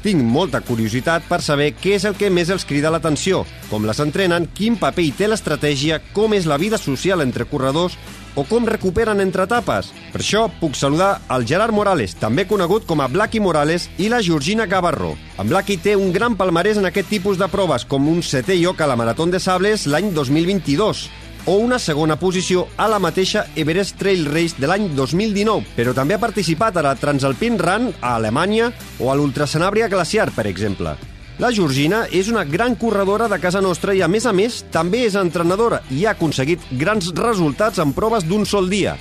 Tinc 0.00 0.22
molta 0.24 0.62
curiositat 0.64 1.26
per 1.28 1.42
saber 1.44 1.74
què 1.76 1.98
és 1.98 2.06
el 2.08 2.16
que 2.16 2.30
més 2.32 2.48
els 2.54 2.64
crida 2.64 2.88
l'atenció, 2.94 3.42
com 3.68 3.84
les 3.84 4.00
entrenen, 4.00 4.46
quin 4.56 4.78
paper 4.80 5.04
hi 5.04 5.12
té 5.18 5.28
l'estratègia, 5.28 5.98
com 6.16 6.32
és 6.32 6.48
la 6.48 6.56
vida 6.56 6.78
social 6.80 7.20
entre 7.20 7.44
corredors 7.50 7.98
o 8.36 8.46
com 8.48 8.64
recuperen 8.64 9.20
entre 9.20 9.44
etapes. 9.44 9.92
Per 10.14 10.22
això 10.22 10.46
puc 10.62 10.72
saludar 10.78 11.18
el 11.36 11.44
Gerard 11.44 11.76
Morales, 11.76 12.16
també 12.16 12.46
conegut 12.48 12.88
com 12.88 13.04
a 13.04 13.10
Blacky 13.12 13.40
Morales, 13.44 13.90
i 13.98 14.08
la 14.08 14.22
Georgina 14.24 14.64
Gavarró. 14.64 15.12
En 15.36 15.52
Blacky 15.52 15.76
té 15.76 15.96
un 15.96 16.08
gran 16.12 16.40
palmarès 16.40 16.80
en 16.80 16.88
aquest 16.88 17.12
tipus 17.12 17.36
de 17.36 17.52
proves, 17.52 17.84
com 17.84 18.08
un 18.08 18.24
setè 18.24 18.56
lloc 18.62 18.80
a 18.80 18.88
la 18.88 18.96
Marató 18.96 19.28
de 19.28 19.40
Sables 19.40 19.84
l'any 19.90 20.12
2022, 20.14 21.08
o 21.46 21.56
una 21.62 21.78
segona 21.78 22.18
posició 22.18 22.66
a 22.76 22.88
la 22.90 22.98
mateixa 22.98 23.46
Everest 23.56 23.96
Trail 23.98 24.26
Race 24.26 24.58
de 24.58 24.68
l'any 24.68 24.88
2019, 24.94 25.74
però 25.76 25.94
també 25.94 26.16
ha 26.16 26.22
participat 26.22 26.76
a 26.76 26.84
la 26.84 26.94
Transalpine 26.98 27.58
Run 27.62 27.92
a 28.00 28.16
Alemanya 28.16 28.72
o 28.98 29.10
a 29.10 29.16
l'Ultrasanàbria 29.16 29.88
Glaciar, 29.88 30.32
per 30.34 30.46
exemple. 30.50 30.96
La 31.38 31.52
Georgina 31.52 32.06
és 32.10 32.30
una 32.32 32.46
gran 32.48 32.74
corredora 32.80 33.28
de 33.28 33.38
casa 33.38 33.60
nostra 33.60 33.94
i, 33.94 34.00
a 34.00 34.08
més 34.08 34.24
a 34.26 34.32
més, 34.32 34.62
també 34.72 35.04
és 35.04 35.18
entrenadora 35.20 35.82
i 35.92 36.06
ha 36.06 36.16
aconseguit 36.16 36.64
grans 36.80 37.12
resultats 37.14 37.78
en 37.82 37.92
proves 37.92 38.24
d'un 38.24 38.48
sol 38.48 38.70
dia. 38.72 38.96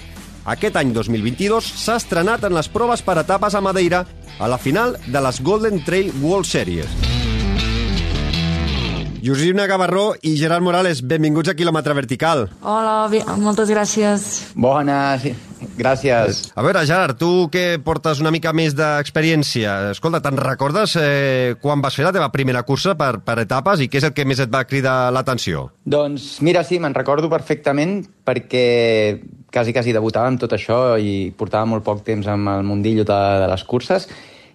Aquest 0.45 0.75
any 0.77 0.91
2022 0.93 1.71
s'ha 1.85 1.97
estrenat 1.97 2.43
en 2.45 2.53
les 2.53 2.69
proves 2.69 3.01
per 3.01 3.17
etapes 3.23 3.55
a 3.55 3.63
Madeira 3.63 4.05
a 4.37 4.51
la 4.51 4.59
final 4.61 4.99
de 5.07 5.27
les 5.29 5.41
Golden 5.41 5.81
Trail 5.87 6.11
World 6.21 6.45
Series. 6.45 7.14
Georgina 9.25 9.65
Gavarró 9.65 10.13
i 10.21 10.35
Gerard 10.37 10.61
Morales, 10.61 10.99
benvinguts 11.01 11.49
a 11.49 11.55
Quilòmetre 11.57 11.95
Vertical. 11.97 12.43
Hola, 12.61 13.07
moltes 13.41 13.71
gràcies. 13.73 14.25
Bones, 14.53 15.23
gràcies. 15.79 16.43
A 16.53 16.61
veure, 16.61 16.83
Gerard, 16.85 17.17
tu 17.17 17.47
que 17.49 17.79
portes 17.81 18.21
una 18.21 18.29
mica 18.29 18.53
més 18.53 18.75
d'experiència, 18.77 19.73
escolta, 19.95 20.21
te'n 20.21 20.37
recordes 20.37 20.93
eh, 21.01 21.55
quan 21.57 21.81
vas 21.81 21.97
fer 21.97 22.05
la 22.05 22.11
teva 22.13 22.29
primera 22.29 22.61
cursa 22.67 22.93
per, 22.99 23.15
per 23.25 23.39
etapes 23.47 23.81
i 23.81 23.89
què 23.89 23.97
és 23.97 24.05
el 24.11 24.13
que 24.13 24.27
més 24.29 24.43
et 24.45 24.53
va 24.53 24.61
cridar 24.69 25.09
l'atenció? 25.15 25.71
Doncs 25.89 26.35
mira, 26.45 26.61
sí, 26.61 26.77
me'n 26.77 26.93
recordo 26.93 27.31
perfectament 27.33 28.03
perquè 28.29 28.63
quasi, 29.49 29.73
quasi 29.73 29.97
debutava 29.97 30.29
amb 30.29 30.45
tot 30.45 30.53
això 30.53 30.99
i 31.01 31.31
portava 31.33 31.65
molt 31.73 31.87
poc 31.87 32.05
temps 32.05 32.29
amb 32.29 32.53
el 32.59 32.61
mundillo 32.69 33.09
de, 33.09 33.21
de 33.41 33.49
les 33.49 33.65
curses 33.65 34.05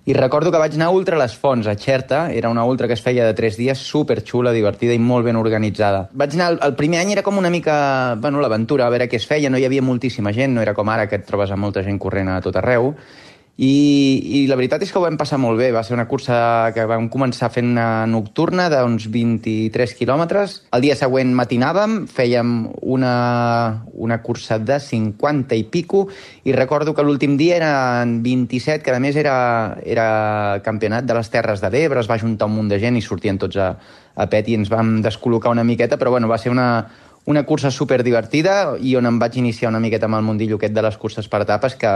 i 0.08 0.14
recordo 0.16 0.50
que 0.50 0.58
vaig 0.58 0.74
anar 0.78 0.88
a 0.88 0.94
Ultra 0.96 1.18
Les 1.20 1.34
Fonts, 1.36 1.66
a 1.68 1.74
Xerta, 1.76 2.30
era 2.32 2.48
una 2.48 2.64
ultra 2.64 2.88
que 2.88 2.96
es 2.96 3.02
feia 3.04 3.26
de 3.26 3.34
tres 3.36 3.58
dies, 3.60 3.78
superxula, 3.84 4.52
divertida 4.56 4.94
i 4.96 4.98
molt 4.98 5.26
ben 5.28 5.36
organitzada. 5.36 6.06
Vaig 6.16 6.34
anar, 6.38 6.54
el 6.64 6.74
primer 6.78 7.02
any 7.02 7.12
era 7.12 7.24
com 7.26 7.36
una 7.38 7.50
mica, 7.52 8.16
bueno, 8.20 8.40
l'aventura, 8.40 8.86
a 8.86 8.94
veure 8.94 9.10
què 9.12 9.20
es 9.20 9.28
feia, 9.28 9.50
no 9.52 9.60
hi 9.60 9.66
havia 9.68 9.84
moltíssima 9.84 10.32
gent, 10.32 10.56
no 10.56 10.64
era 10.64 10.74
com 10.74 10.88
ara 10.88 11.04
que 11.06 11.20
et 11.20 11.26
trobes 11.28 11.52
amb 11.52 11.66
molta 11.66 11.84
gent 11.84 12.00
corrent 12.00 12.32
a 12.32 12.40
tot 12.40 12.56
arreu, 12.56 12.94
i, 13.60 14.40
I 14.40 14.46
la 14.48 14.56
veritat 14.56 14.80
és 14.80 14.88
que 14.88 14.96
ho 14.96 15.02
vam 15.04 15.18
passar 15.20 15.36
molt 15.36 15.58
bé. 15.60 15.66
Va 15.74 15.82
ser 15.84 15.92
una 15.92 16.06
cursa 16.08 16.72
que 16.72 16.86
vam 16.88 17.10
començar 17.12 17.50
fent 17.52 17.68
una 17.74 18.06
nocturna 18.08 18.70
d'uns 18.72 19.10
23 19.12 19.92
quilòmetres. 19.98 20.54
El 20.72 20.86
dia 20.86 20.96
següent 20.96 21.34
matinàvem, 21.36 21.98
fèiem 22.08 22.54
una, 22.80 23.12
una 23.92 24.20
cursa 24.24 24.56
de 24.56 24.78
50 24.80 25.58
i 25.60 25.66
pico, 25.68 26.06
i 26.48 26.56
recordo 26.56 26.94
que 26.96 27.04
l'últim 27.04 27.36
dia 27.36 27.58
eren 27.60 28.22
27, 28.24 28.80
que 28.80 28.96
a 28.96 29.02
més 29.02 29.20
era, 29.20 29.36
era 29.84 30.08
campionat 30.64 31.04
de 31.04 31.20
les 31.20 31.28
Terres 31.28 31.60
de 31.60 31.68
l'Ebre, 31.68 32.00
es 32.00 32.08
va 32.08 32.20
juntar 32.22 32.48
un 32.48 32.56
munt 32.56 32.72
de 32.72 32.80
gent 32.80 32.96
i 32.96 33.04
sortien 33.04 33.36
tots 33.36 33.60
a, 33.60 33.74
a 34.16 34.30
pet 34.32 34.48
i 34.48 34.56
ens 34.56 34.72
vam 34.72 35.02
descol·locar 35.04 35.52
una 35.52 35.68
miqueta, 35.68 36.00
però 36.00 36.16
bueno, 36.16 36.32
va 36.32 36.40
ser 36.40 36.48
una, 36.56 36.70
una 37.26 37.44
cursa 37.44 37.70
super 37.70 38.02
divertida 38.02 38.76
i 38.80 38.96
on 38.96 39.06
em 39.06 39.18
vaig 39.20 39.36
iniciar 39.36 39.70
una 39.70 39.80
miqueta 39.80 40.08
amb 40.08 40.18
el 40.18 40.26
mundillo 40.26 40.56
aquest 40.56 40.74
de 40.74 40.82
les 40.82 40.96
curses 40.96 41.28
per 41.28 41.42
etapes 41.44 41.76
que, 41.76 41.92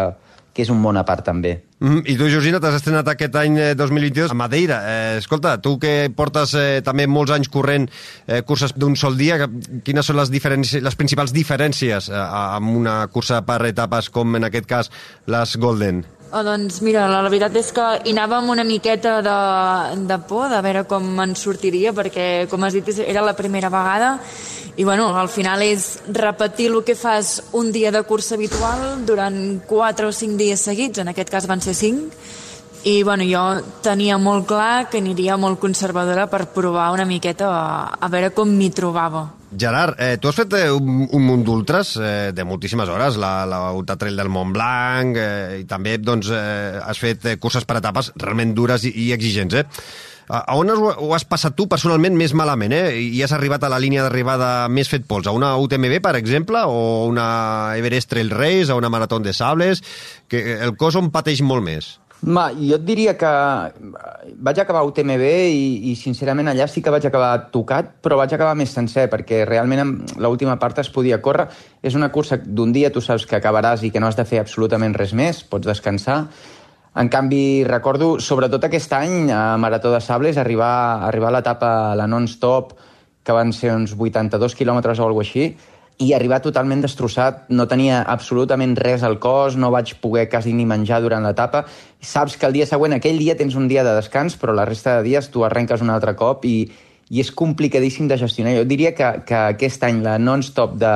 que 0.55 0.63
és 0.63 0.71
un 0.71 0.79
món 0.81 0.97
a 0.97 1.05
part 1.07 1.25
també. 1.27 1.57
Mm, 1.81 2.05
I 2.07 2.17
tu, 2.19 2.29
Georgina, 2.31 2.61
t'has 2.63 2.79
estrenat 2.79 3.09
aquest 3.11 3.35
any 3.41 3.59
2022 3.77 4.31
a 4.31 4.39
Madeira. 4.39 4.81
Eh, 4.87 5.17
escolta, 5.19 5.57
tu 5.61 5.75
que 5.83 6.11
portes 6.15 6.55
eh, 6.55 6.81
també 6.87 7.09
molts 7.11 7.35
anys 7.35 7.51
corrent 7.53 7.89
eh, 7.91 8.43
curses 8.47 8.77
d'un 8.79 8.95
sol 8.97 9.19
dia, 9.19 9.49
quines 9.85 10.07
són 10.07 10.21
les, 10.21 10.31
les 10.31 10.99
principals 11.01 11.35
diferències 11.35 12.11
eh, 12.13 12.21
amb 12.21 12.77
una 12.77 13.01
cursa 13.13 13.43
per 13.47 13.65
etapes 13.67 14.13
com 14.15 14.39
en 14.39 14.51
aquest 14.51 14.71
cas 14.71 14.93
les 15.27 15.57
Golden? 15.59 16.05
Oh, 16.35 16.43
doncs 16.43 16.81
mira, 16.83 17.05
la, 17.07 17.21
la 17.23 17.31
veritat 17.31 17.55
és 17.61 17.69
que 17.71 17.83
hi 18.03 18.11
anàvem 18.11 18.49
una 18.51 18.65
miqueta 18.67 19.21
de, 19.23 19.35
de 20.03 20.17
por 20.27 20.49
de 20.51 20.59
veure 20.67 20.81
com 20.91 21.05
ens 21.23 21.45
sortiria, 21.47 21.93
perquè, 21.95 22.25
com 22.51 22.67
has 22.67 22.75
dit, 22.75 22.91
era 23.05 23.23
la 23.23 23.37
primera 23.39 23.71
vegada. 23.71 24.17
I 24.75 24.83
bueno, 24.83 25.13
al 25.15 25.31
final 25.31 25.63
és 25.63 26.01
repetir 26.11 26.73
el 26.73 26.81
que 26.83 26.97
fas 26.99 27.37
un 27.55 27.71
dia 27.71 27.93
de 27.95 28.03
cursa 28.03 28.35
habitual 28.35 29.05
durant 29.07 29.39
4 29.69 30.11
o 30.11 30.17
5 30.19 30.35
dies 30.41 30.67
seguits, 30.67 31.05
en 31.05 31.13
aquest 31.15 31.31
cas 31.31 31.47
van 31.47 31.63
ser 31.63 31.77
5, 31.79 32.11
i 32.85 33.03
bueno, 33.03 33.25
jo 33.25 33.43
tenia 33.85 34.19
molt 34.21 34.47
clar 34.49 34.89
que 34.93 35.01
aniria 35.01 35.39
molt 35.41 35.59
conservadora 35.61 36.27
per 36.29 36.47
provar 36.53 36.91
una 36.93 37.07
miqueta 37.09 37.49
a, 37.49 37.65
a 37.97 38.11
veure 38.13 38.31
com 38.37 38.51
m'hi 38.53 38.71
trobava. 38.77 39.25
Gerard, 39.57 39.95
eh, 40.03 40.17
tu 40.19 40.29
has 40.29 40.37
fet 40.37 40.57
eh, 40.59 40.71
un, 40.73 41.05
un 41.07 41.23
munt 41.25 41.45
d'ultres 41.47 41.95
eh, 41.97 42.33
de 42.35 42.45
moltíssimes 42.45 42.91
hores, 42.91 43.17
la, 43.21 43.45
la 43.47 43.61
Ultra 43.73 43.97
Trail 43.97 44.19
del 44.19 44.33
Mont 44.33 44.53
Blanc, 44.53 45.17
eh, 45.17 45.61
i 45.63 45.69
també 45.71 45.97
doncs, 46.03 46.33
eh, 46.35 46.81
has 46.83 47.01
fet 47.01 47.25
eh, 47.31 47.37
curses 47.41 47.65
per 47.65 47.79
etapes 47.81 48.13
realment 48.21 48.53
dures 48.57 48.85
i, 48.85 48.93
i 49.07 49.13
exigents. 49.15 49.63
Eh? 49.63 49.65
A 50.29 50.57
on 50.57 50.71
ho, 50.73 50.89
ho 50.89 51.11
has 51.13 51.27
passat 51.29 51.53
tu 51.57 51.67
personalment 51.69 52.17
més 52.17 52.33
malament, 52.37 52.73
eh? 52.73 52.97
I 52.97 53.21
has 53.25 53.35
arribat 53.37 53.65
a 53.65 53.69
la 53.73 53.81
línia 53.81 54.07
d'arribada 54.07 54.69
més 54.73 54.89
fet 54.89 55.05
pols? 55.09 55.29
A 55.29 55.35
una 55.37 55.53
UTMB, 55.61 56.01
per 56.05 56.17
exemple, 56.17 56.65
o 56.65 57.05
una 57.11 57.27
Everest 57.77 58.09
Trail 58.11 58.33
Race, 58.33 58.73
a 58.73 58.79
una 58.81 58.89
Marató 58.93 59.21
de 59.21 59.37
Sables, 59.37 59.85
que 60.29 60.59
el 60.65 60.77
cos 60.81 60.97
on 60.97 61.13
pateix 61.13 61.45
molt 61.45 61.65
més? 61.65 61.99
Ma, 62.25 62.47
jo 62.57 62.79
et 62.79 62.85
diria 62.89 63.13
que 63.21 63.31
vaig 64.41 64.61
acabar 64.63 64.85
UTMB 64.89 65.25
i, 65.53 65.91
i 65.91 65.95
sincerament 65.99 66.49
allà 66.49 66.65
sí 66.71 66.81
que 66.81 66.93
vaig 66.95 67.05
acabar 67.05 67.51
tocat, 67.53 67.91
però 68.01 68.17
vaig 68.17 68.33
acabar 68.33 68.55
més 68.57 68.73
sencer 68.73 69.11
perquè 69.13 69.43
realment 69.45 69.93
l'última 70.17 70.57
part 70.63 70.81
es 70.81 70.89
podia 70.89 71.21
córrer. 71.21 71.51
És 71.85 71.99
una 71.99 72.09
cursa 72.15 72.39
d'un 72.41 72.73
dia 72.73 72.93
tu 72.95 73.03
saps 73.05 73.27
que 73.29 73.37
acabaràs 73.37 73.85
i 73.85 73.93
que 73.93 74.01
no 74.01 74.09
has 74.09 74.17
de 74.17 74.25
fer 74.25 74.41
absolutament 74.41 74.97
res 74.97 75.13
més, 75.13 75.43
pots 75.45 75.69
descansar. 75.69 76.23
En 76.97 77.11
canvi, 77.11 77.65
recordo, 77.67 78.15
sobretot 78.23 78.65
aquest 78.65 78.93
any, 78.97 79.29
a 79.35 79.59
Marató 79.61 79.91
de 79.93 80.01
Sables, 80.01 80.39
arribar, 80.39 81.03
arribar 81.05 81.33
a 81.33 81.37
l'etapa, 81.37 81.71
la 81.99 82.07
non-stop, 82.07 82.73
que 83.25 83.35
van 83.35 83.53
ser 83.53 83.73
uns 83.75 83.97
82 83.99 84.55
quilòmetres 84.55 85.01
o 85.01 85.09
alguna 85.09 85.27
així, 85.27 85.49
i 86.03 86.11
arribar 86.15 86.41
totalment 86.43 86.81
destrossat, 86.83 87.45
no 87.55 87.69
tenia 87.71 88.01
absolutament 88.03 88.75
res 88.81 89.05
al 89.07 89.21
cos, 89.23 89.55
no 89.57 89.71
vaig 89.71 89.95
poder 90.03 90.27
quasi 90.31 90.53
ni 90.53 90.67
menjar 90.67 91.01
durant 91.05 91.23
l'etapa. 91.23 91.65
Saps 92.03 92.37
que 92.37 92.49
el 92.49 92.57
dia 92.57 92.67
següent, 92.67 92.97
aquell 92.97 93.21
dia 93.21 93.37
tens 93.39 93.55
un 93.55 93.69
dia 93.71 93.85
de 93.87 93.95
descans, 93.95 94.35
però 94.41 94.57
la 94.57 94.67
resta 94.67 94.99
de 94.99 95.07
dies 95.07 95.31
tu 95.31 95.45
arrenques 95.47 95.85
un 95.85 95.93
altre 95.95 96.17
cop 96.19 96.45
i, 96.51 96.67
i 97.11 97.23
és 97.23 97.31
complicadíssim 97.31 98.09
de 98.11 98.19
gestionar. 98.19 98.57
Jo 98.59 98.65
diria 98.67 98.95
que, 98.97 99.11
que 99.29 99.39
aquest 99.55 99.87
any 99.87 100.03
la 100.03 100.19
non-stop 100.19 100.75
de, 100.83 100.95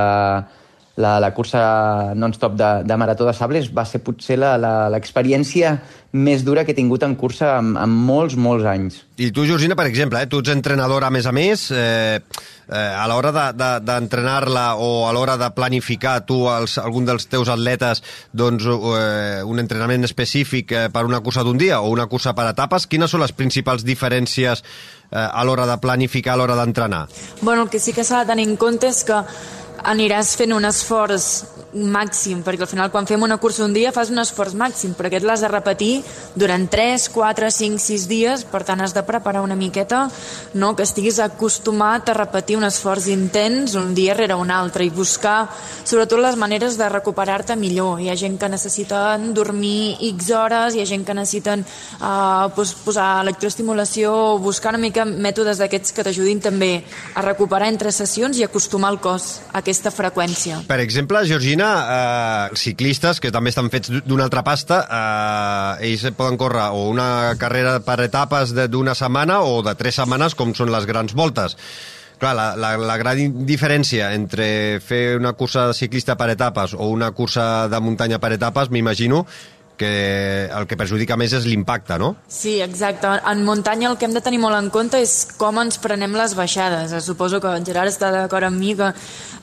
la, 0.99 1.19
la 1.23 1.31
cursa 1.35 2.13
non-stop 2.19 2.59
de, 2.59 2.71
de 2.85 2.97
Marató 2.99 3.27
de 3.29 3.35
Sables 3.37 3.71
va 3.75 3.87
ser 3.87 4.03
potser 4.03 4.39
l'experiència 4.39 5.77
més 6.19 6.43
dura 6.43 6.65
que 6.65 6.73
he 6.73 6.77
tingut 6.77 7.05
en 7.05 7.15
cursa 7.21 7.59
en, 7.61 7.75
en 7.77 7.93
molts, 7.93 8.35
molts 8.41 8.65
anys. 8.67 9.03
I 9.21 9.29
tu, 9.35 9.45
Georgina, 9.47 9.77
per 9.77 9.87
exemple, 9.91 10.19
eh, 10.19 10.29
tu 10.31 10.41
ets 10.41 10.51
entrenadora 10.51 11.11
a 11.11 11.13
més 11.15 11.29
a 11.29 11.35
més, 11.37 11.67
eh, 11.71 12.19
eh, 12.19 12.79
a 12.81 13.05
l'hora 13.11 13.31
d'entrenar-la 13.31 14.65
de, 14.73 14.79
de, 14.81 14.89
o 14.89 15.05
a 15.07 15.13
l'hora 15.15 15.37
de 15.39 15.51
planificar 15.55 16.17
tu 16.27 16.41
els, 16.51 16.79
algun 16.81 17.07
dels 17.07 17.29
teus 17.29 17.53
atletes 17.53 18.03
doncs, 18.33 18.67
eh, 18.67 19.45
un 19.45 19.61
entrenament 19.61 20.09
específic 20.09 20.73
eh, 20.73 20.87
per 20.91 21.05
una 21.07 21.21
cursa 21.21 21.45
d'un 21.47 21.61
dia 21.61 21.83
o 21.83 21.93
una 21.93 22.09
cursa 22.09 22.35
per 22.35 22.49
etapes, 22.55 22.89
quines 22.89 23.13
són 23.13 23.23
les 23.23 23.37
principals 23.37 23.87
diferències 23.87 24.65
eh, 24.65 25.21
a 25.21 25.45
l'hora 25.45 25.69
de 25.69 25.79
planificar, 25.79 26.35
a 26.35 26.43
l'hora 26.43 26.59
d'entrenar? 26.59 27.07
Bueno, 27.43 27.69
el 27.69 27.71
que 27.71 27.79
sí 27.79 27.93
que 27.93 28.03
s'ha 28.03 28.25
de 28.25 28.33
tenir 28.33 28.49
en 28.49 28.57
compte 28.57 28.89
és 28.89 29.05
que 29.05 29.23
aniràs 29.85 30.35
fent 30.37 30.53
un 30.55 30.65
esforç 30.69 31.29
màxim, 31.73 32.43
perquè 32.45 32.65
al 32.65 32.71
final 32.71 32.91
quan 32.91 33.07
fem 33.07 33.23
una 33.23 33.37
cursa 33.37 33.65
un 33.65 33.75
dia 33.77 33.93
fas 33.93 34.11
un 34.11 34.23
esforç 34.23 34.55
màxim, 34.57 34.95
però 34.97 35.11
aquest 35.11 35.27
l'has 35.27 35.43
de 35.45 35.51
repetir 35.53 36.03
durant 36.35 36.65
3, 36.71 37.09
4, 37.13 37.51
5, 37.53 37.79
6 37.83 38.07
dies, 38.09 38.45
per 38.49 38.63
tant 38.65 38.81
has 38.81 38.95
de 38.97 39.03
preparar 39.05 39.43
una 39.45 39.57
miqueta 39.59 40.07
no? 40.55 40.75
que 40.77 40.87
estiguis 40.87 41.19
acostumat 41.21 42.09
a 42.09 42.17
repetir 42.17 42.57
un 42.57 42.65
esforç 42.65 43.11
intens 43.13 43.75
un 43.77 43.95
dia 43.95 44.15
rere 44.15 44.37
un 44.39 44.51
altre 44.51 44.87
i 44.87 44.91
buscar 44.91 45.49
sobretot 45.85 46.21
les 46.23 46.37
maneres 46.37 46.79
de 46.79 46.89
recuperar-te 46.89 47.57
millor. 47.57 48.01
Hi 48.01 48.11
ha 48.11 48.17
gent 48.17 48.39
que 48.41 48.49
necessiten 48.49 49.33
dormir 49.35 49.97
X 50.13 50.31
hores, 50.33 50.75
hi 50.75 50.83
ha 50.83 50.89
gent 50.89 51.05
que 51.05 51.17
necessiten 51.17 51.65
uh, 51.65 52.49
pues, 52.55 52.73
posar 52.85 53.23
electroestimulació, 53.25 54.39
buscar 54.43 54.75
una 54.75 54.83
mica 54.83 55.05
mètodes 55.09 55.61
d'aquests 55.61 55.93
que 55.93 56.05
t'ajudin 56.07 56.41
també 56.45 56.73
a 57.15 57.25
recuperar 57.25 57.69
entre 57.73 57.93
sessions 57.93 58.39
i 58.39 58.47
acostumar 58.47 58.93
el 58.95 59.01
cos 59.03 59.29
a 59.53 59.63
aquesta 59.63 59.93
freqüència. 59.95 60.63
Per 60.69 60.81
exemple, 60.81 61.25
Georgina, 61.29 61.58
eh, 61.67 62.57
ciclistes 62.59 63.21
que 63.21 63.33
també 63.35 63.51
estan 63.51 63.71
fets 63.73 63.91
d'una 64.07 64.27
altra 64.29 64.45
pasta, 64.47 64.81
eh, 64.85 65.91
ells 65.91 66.07
poden 66.17 66.39
córrer 66.41 66.71
o 66.73 66.89
una 66.93 67.35
carrera 67.41 67.79
per 67.85 68.01
etapes 68.05 68.55
d'una 68.71 68.95
setmana 68.99 69.43
o 69.43 69.63
de 69.67 69.75
tres 69.79 69.99
setmanes, 70.01 70.37
com 70.39 70.55
són 70.55 70.73
les 70.75 70.87
grans 70.87 71.15
voltes. 71.19 71.57
Clar, 72.19 72.35
la, 72.35 72.49
la, 72.59 72.73
la 72.83 72.97
gran 72.99 73.45
diferència 73.47 74.11
entre 74.17 74.81
fer 74.83 75.17
una 75.21 75.37
cursa 75.39 75.69
ciclista 75.73 76.17
per 76.19 76.33
etapes 76.33 76.75
o 76.75 76.89
una 76.91 77.13
cursa 77.15 77.69
de 77.71 77.79
muntanya 77.79 78.19
per 78.19 78.33
etapes, 78.35 78.73
m'imagino, 78.75 79.23
que 79.79 80.51
el 80.53 80.67
que 80.69 80.77
perjudica 80.77 81.17
més 81.17 81.33
és 81.33 81.47
l'impacte, 81.49 81.97
no? 82.01 82.11
Sí, 82.29 82.59
exacte. 82.61 83.09
En 83.31 83.45
muntanya 83.47 83.89
el 83.89 83.97
que 83.97 84.09
hem 84.09 84.17
de 84.17 84.23
tenir 84.25 84.41
molt 84.43 84.59
en 84.59 84.69
compte 84.75 85.01
és 85.01 85.23
com 85.39 85.63
ens 85.63 85.79
prenem 85.81 86.17
les 86.19 86.35
baixades. 86.37 86.93
Suposo 87.07 87.41
que 87.41 87.55
en 87.57 87.65
Gerard 87.65 87.93
està 87.93 88.11
d'acord 88.13 88.51
amb 88.51 88.61
mi 88.61 88.75
que 88.77 88.91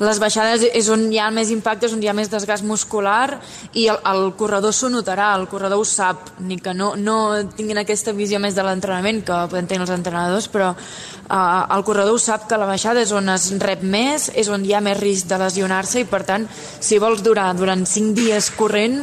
les 0.04 0.20
baixades 0.20 0.66
és 0.68 0.90
on 0.92 1.08
hi 1.12 1.20
ha 1.24 1.32
més 1.32 1.50
impacte, 1.56 1.88
és 1.88 1.96
on 1.96 2.04
hi 2.04 2.12
ha 2.12 2.16
més 2.18 2.30
desgast 2.32 2.66
muscular 2.68 3.40
i 3.74 3.88
el, 3.88 4.00
el 4.12 4.26
corredor 4.38 4.76
s'ho 4.76 4.92
notarà, 4.92 5.32
el 5.40 5.48
corredor 5.52 5.82
ho 5.82 5.88
sap, 5.88 6.36
ni 6.44 6.60
que 6.60 6.76
no, 6.76 6.94
no 7.00 7.18
tinguin 7.56 7.80
aquesta 7.82 8.14
visió 8.16 8.40
més 8.44 8.58
de 8.58 8.66
l'entrenament 8.68 9.24
que 9.26 9.40
poden 9.52 9.70
tenir 9.72 9.86
els 9.86 9.96
entrenadors, 9.96 10.50
però 10.52 10.74
uh, 10.76 11.76
el 11.76 11.86
corredor 11.88 12.18
ho 12.18 12.22
sap 12.22 12.50
que 12.50 12.60
la 12.60 12.68
baixada 12.70 13.04
és 13.06 13.14
on 13.16 13.32
es 13.32 13.48
rep 13.64 13.86
més, 13.88 14.30
és 14.36 14.52
on 14.52 14.66
hi 14.66 14.76
ha 14.76 14.84
més 14.84 15.00
risc 15.00 15.32
de 15.32 15.40
lesionar-se 15.40 16.04
i 16.04 16.10
per 16.10 16.24
tant, 16.28 16.48
si 16.80 17.00
vols 17.00 17.24
durar 17.24 17.54
durant 17.56 17.88
5 17.88 18.16
dies 18.20 18.52
corrent, 18.60 19.00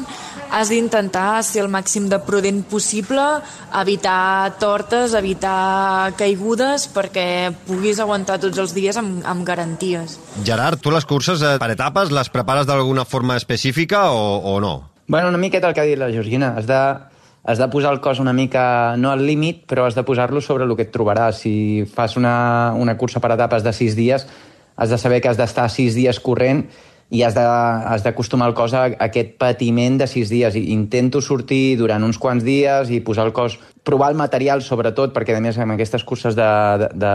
has 0.52 0.68
d'intentar 0.68 1.40
ser 1.46 1.62
el 1.64 1.70
màxim 1.72 2.10
de 2.12 2.18
prudent 2.26 2.60
possible, 2.68 3.22
evitar 3.80 4.52
tortes, 4.60 5.16
evitar 5.16 6.12
caigudes, 6.18 6.86
perquè 6.92 7.26
puguis 7.66 8.02
aguantar 8.04 8.36
tots 8.42 8.60
els 8.60 8.74
dies 8.76 8.98
amb, 9.00 9.22
amb 9.24 9.46
garanties. 9.48 10.18
Gerard, 10.44 10.82
tu 10.84 10.92
les 10.92 11.08
curses 11.08 11.40
eh, 11.40 11.56
per 11.62 11.70
etapes 11.72 12.12
les 12.12 12.28
prepares 12.32 12.68
d'alguna 12.68 13.06
forma 13.08 13.38
específica 13.40 14.10
o, 14.12 14.36
o 14.52 14.60
no? 14.60 14.74
Bueno, 15.08 15.32
una 15.32 15.40
miqueta 15.40 15.68
el 15.68 15.74
que 15.74 15.80
ha 15.80 15.88
dit 15.88 15.98
la 15.98 16.12
Georgina. 16.12 16.52
Has 16.60 16.68
de, 16.68 16.82
has 17.48 17.58
de 17.58 17.68
posar 17.72 17.96
el 17.96 18.04
cos 18.04 18.20
una 18.20 18.36
mica, 18.36 18.94
no 19.00 19.10
al 19.10 19.24
límit, 19.26 19.64
però 19.66 19.88
has 19.88 19.96
de 19.96 20.04
posar-lo 20.04 20.44
sobre 20.44 20.68
el 20.68 20.76
que 20.76 20.86
et 20.86 20.94
trobaràs. 20.94 21.42
Si 21.42 21.54
fas 21.88 22.20
una, 22.20 22.76
una 22.76 22.98
cursa 23.00 23.24
per 23.24 23.32
etapes 23.34 23.64
de 23.64 23.72
sis 23.72 23.96
dies, 23.96 24.28
has 24.76 24.92
de 24.92 25.00
saber 25.00 25.20
que 25.20 25.32
has 25.32 25.40
d'estar 25.40 25.68
sis 25.72 25.96
dies 25.96 26.20
corrent 26.20 26.66
i 27.10 27.22
has 27.26 27.34
d'acostumar 27.34 28.48
el 28.48 28.54
cos 28.56 28.72
a, 28.72 28.86
aquest 29.04 29.34
patiment 29.40 29.98
de 30.00 30.06
sis 30.08 30.30
dies. 30.32 30.54
I 30.56 30.72
intento 30.72 31.20
sortir 31.20 31.76
durant 31.76 32.04
uns 32.04 32.18
quants 32.18 32.44
dies 32.44 32.90
i 32.90 33.02
posar 33.04 33.26
el 33.28 33.34
cos 33.36 33.58
provar 33.82 34.12
el 34.12 34.16
material, 34.16 34.62
sobretot, 34.62 35.12
perquè, 35.12 35.34
a 35.36 35.42
més, 35.42 35.58
amb 35.58 35.74
aquestes 35.74 36.04
curses 36.06 36.36
de, 36.38 36.48
de, 36.94 37.14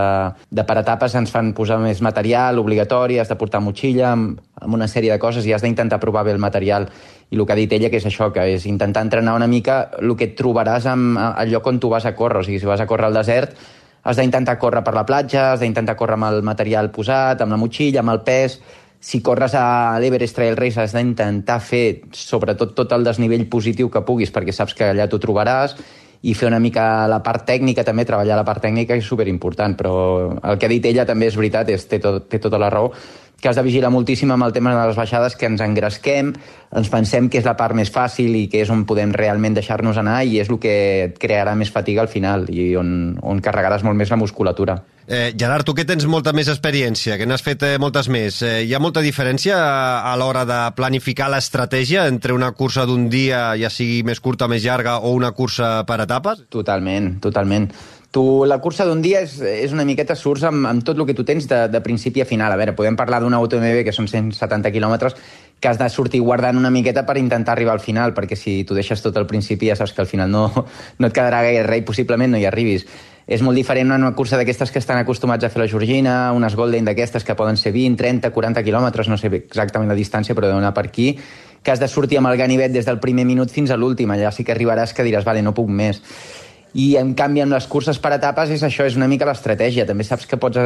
de, 0.51 0.65
per 0.67 0.77
etapes 0.81 1.15
ens 1.15 1.31
fan 1.31 1.53
posar 1.55 1.79
més 1.79 2.01
material 2.03 2.59
obligatori, 2.59 3.21
has 3.21 3.31
de 3.31 3.37
portar 3.39 3.61
motxilla, 3.63 4.11
amb, 4.11 4.41
amb 4.59 4.75
una 4.75 4.89
sèrie 4.91 5.13
de 5.13 5.19
coses, 5.21 5.47
i 5.47 5.55
has 5.55 5.63
d'intentar 5.63 6.01
provar 6.03 6.25
bé 6.27 6.35
el 6.35 6.43
material. 6.43 6.89
I 7.31 7.39
el 7.39 7.45
que 7.45 7.55
ha 7.55 7.59
dit 7.59 7.73
ella, 7.73 7.89
que 7.89 8.01
és 8.01 8.07
això, 8.07 8.29
que 8.35 8.43
és 8.53 8.67
intentar 8.67 9.05
entrenar 9.07 9.35
una 9.39 9.47
mica 9.47 9.79
el 10.01 10.15
que 10.19 10.29
et 10.29 10.37
trobaràs 10.39 10.87
en, 10.91 11.15
al 11.17 11.51
lloc 11.51 11.71
on 11.71 11.79
tu 11.79 11.91
vas 11.91 12.05
a 12.05 12.15
córrer. 12.15 12.43
O 12.43 12.47
sigui, 12.47 12.59
si 12.59 12.67
vas 12.67 12.83
a 12.83 12.87
córrer 12.87 13.07
al 13.07 13.15
desert, 13.15 13.55
has 14.03 14.19
d'intentar 14.19 14.59
córrer 14.59 14.83
per 14.83 14.93
la 14.95 15.05
platja, 15.07 15.53
has 15.53 15.63
d'intentar 15.63 15.97
córrer 15.99 16.19
amb 16.19 16.29
el 16.29 16.43
material 16.43 16.91
posat, 16.91 17.41
amb 17.41 17.55
la 17.55 17.59
motxilla, 17.59 18.03
amb 18.03 18.13
el 18.13 18.21
pes 18.27 18.59
si 18.99 19.21
corres 19.21 19.53
a 19.55 19.97
l'Everest 20.01 20.35
Trail 20.35 20.57
Race 20.57 20.81
has 20.81 20.95
d'intentar 20.95 21.59
fer 21.61 22.01
sobretot 22.15 22.73
tot 22.77 22.91
el 22.97 23.05
desnivell 23.05 23.45
positiu 23.49 23.91
que 23.93 24.03
puguis 24.05 24.33
perquè 24.33 24.55
saps 24.55 24.75
que 24.77 24.91
allà 24.91 25.07
t'ho 25.07 25.21
trobaràs 25.21 25.77
i 26.21 26.33
fer 26.33 26.47
una 26.49 26.59
mica 26.59 27.05
la 27.07 27.21
part 27.23 27.45
tècnica 27.45 27.85
també, 27.85 28.05
treballar 28.07 28.39
la 28.39 28.45
part 28.47 28.63
tècnica 28.65 28.97
és 28.97 29.05
superimportant, 29.05 29.75
però 29.77 29.93
el 30.41 30.57
que 30.57 30.65
ha 30.65 30.71
dit 30.71 30.85
ella 30.89 31.05
també 31.05 31.29
és 31.29 31.37
veritat, 31.37 31.69
és, 31.69 31.85
té, 31.87 31.99
tot, 32.01 32.25
té 32.31 32.39
tota 32.41 32.57
la 32.57 32.71
raó, 32.73 32.89
que 33.41 33.49
has 33.49 33.55
de 33.55 33.63
vigilar 33.65 33.91
moltíssim 33.93 34.31
amb 34.33 34.47
el 34.47 34.53
tema 34.55 34.73
de 34.73 34.87
les 34.89 34.97
baixades, 34.97 35.35
que 35.37 35.45
ens 35.49 35.61
engresquem, 35.61 36.33
ens 36.75 36.89
pensem 36.89 37.29
que 37.29 37.39
és 37.41 37.45
la 37.45 37.55
part 37.59 37.77
més 37.77 37.91
fàcil 37.93 38.33
i 38.35 38.47
que 38.51 38.63
és 38.63 38.73
on 38.73 38.83
podem 38.89 39.13
realment 39.13 39.55
deixar-nos 39.57 39.99
anar 40.01 40.23
i 40.25 40.39
és 40.41 40.49
el 40.49 40.59
que 40.61 40.75
et 41.07 41.17
crearà 41.21 41.55
més 41.55 41.71
fatiga 41.73 42.01
al 42.03 42.11
final 42.11 42.47
i 42.49 42.73
on, 42.79 43.17
on 43.21 43.41
carregaràs 43.43 43.85
molt 43.85 43.99
més 43.99 44.13
la 44.13 44.19
musculatura. 44.19 44.79
Eh, 45.07 45.31
Gerard, 45.39 45.63
tu 45.63 45.71
que 45.71 45.85
tens 45.87 46.03
molta 46.03 46.33
més 46.35 46.49
experiència, 46.51 47.15
que 47.15 47.23
n'has 47.29 47.43
fet 47.45 47.61
eh, 47.63 47.77
moltes 47.79 48.09
més, 48.11 48.41
eh, 48.43 48.65
hi 48.67 48.73
ha 48.75 48.81
molta 48.83 48.99
diferència 48.99 49.55
a, 49.55 50.01
a 50.11 50.15
l'hora 50.19 50.43
de 50.43 50.57
planificar 50.75 51.29
l'estratègia 51.31 52.09
entre 52.11 52.35
una 52.35 52.51
cursa 52.51 52.83
d'un 52.89 53.05
dia, 53.07 53.53
ja 53.55 53.71
sigui 53.71 54.01
més 54.03 54.19
curta, 54.19 54.49
més 54.51 54.65
llarga, 54.65 54.97
o 54.99 55.13
una 55.15 55.31
cursa 55.31 55.85
per 55.87 56.01
etapes? 56.03 56.43
Totalment, 56.51 57.13
totalment. 57.23 57.69
Tu, 58.11 58.23
la 58.47 58.57
cursa 58.63 58.85
d'un 58.87 59.01
dia 59.03 59.19
és, 59.25 59.35
és 59.41 59.73
una 59.75 59.85
miqueta 59.85 60.15
surts 60.15 60.45
amb, 60.47 60.63
amb 60.69 60.85
tot 60.85 60.97
el 60.97 61.05
que 61.05 61.15
tu 61.17 61.25
tens 61.27 61.45
de, 61.49 61.65
de 61.67 61.81
principi 61.83 62.23
a 62.23 62.27
final. 62.29 62.53
A 62.53 62.59
veure, 62.59 62.75
podem 62.77 62.95
parlar 62.95 63.19
d'una 63.21 63.41
UTMB 63.43 63.83
que 63.85 63.95
són 63.95 64.07
170 64.07 64.71
quilòmetres 64.71 65.17
que 65.59 65.67
has 65.67 65.79
de 65.81 65.89
sortir 65.89 66.21
guardant 66.21 66.57
una 66.57 66.71
miqueta 66.71 67.03
per 67.05 67.17
intentar 67.17 67.55
arribar 67.55 67.75
al 67.75 67.83
final, 67.83 68.13
perquè 68.15 68.37
si 68.37 68.61
tu 68.63 68.77
deixes 68.77 69.01
tot 69.03 69.17
al 69.17 69.27
principi 69.27 69.71
ja 69.71 69.75
saps 69.75 69.93
que 69.93 70.03
al 70.05 70.09
final 70.09 70.31
no, 70.31 70.47
no 70.53 71.09
et 71.09 71.13
quedarà 71.13 71.43
gaire 71.45 71.67
res 71.67 71.83
i 71.83 71.87
possiblement 71.87 72.35
no 72.35 72.41
hi 72.41 72.45
arribis 72.45 72.87
és 73.27 73.41
molt 73.43 73.59
diferent 73.59 73.91
una 73.91 74.13
cursa 74.15 74.37
d'aquestes 74.39 74.71
que 74.71 74.79
estan 74.79 75.01
acostumats 75.01 75.43
a 75.43 75.49
fer 75.51 75.59
la 75.59 75.67
Georgina, 75.67 76.31
unes 76.31 76.55
Golden 76.55 76.87
d'aquestes 76.87 77.27
que 77.27 77.35
poden 77.35 77.59
ser 77.59 77.73
20, 77.75 77.99
30, 77.99 78.31
40 78.31 78.63
quilòmetres, 78.63 79.09
no 79.11 79.17
sé 79.19 79.27
exactament 79.41 79.91
la 79.91 79.97
distància, 79.99 80.33
però 80.33 80.47
deu 80.47 80.61
anar 80.61 80.71
per 80.73 80.85
aquí, 80.87 81.09
que 81.61 81.73
has 81.73 81.81
de 81.83 81.89
sortir 81.91 82.21
amb 82.21 82.31
el 82.31 82.37
ganivet 82.39 82.71
des 82.71 82.87
del 82.87 83.01
primer 83.03 83.25
minut 83.27 83.51
fins 83.51 83.73
a 83.73 83.77
l'últim. 83.77 84.13
Allà 84.15 84.31
sí 84.31 84.47
que 84.47 84.55
arribaràs 84.55 84.95
que 84.95 85.03
diràs, 85.03 85.27
vale, 85.27 85.43
no 85.43 85.51
puc 85.51 85.67
més. 85.67 85.99
I 86.77 86.91
en 87.01 87.15
canvi 87.17 87.41
amb 87.41 87.55
les 87.55 87.65
curses 87.69 87.97
per 87.97 88.13
etapes 88.15 88.51
és 88.53 88.63
això, 88.63 88.85
és 88.85 88.97
una 88.99 89.09
mica 89.09 89.25
l'estratègia. 89.25 89.87
També 89.89 90.05
saps 90.05 90.27
que 90.29 90.37
pots, 90.37 90.59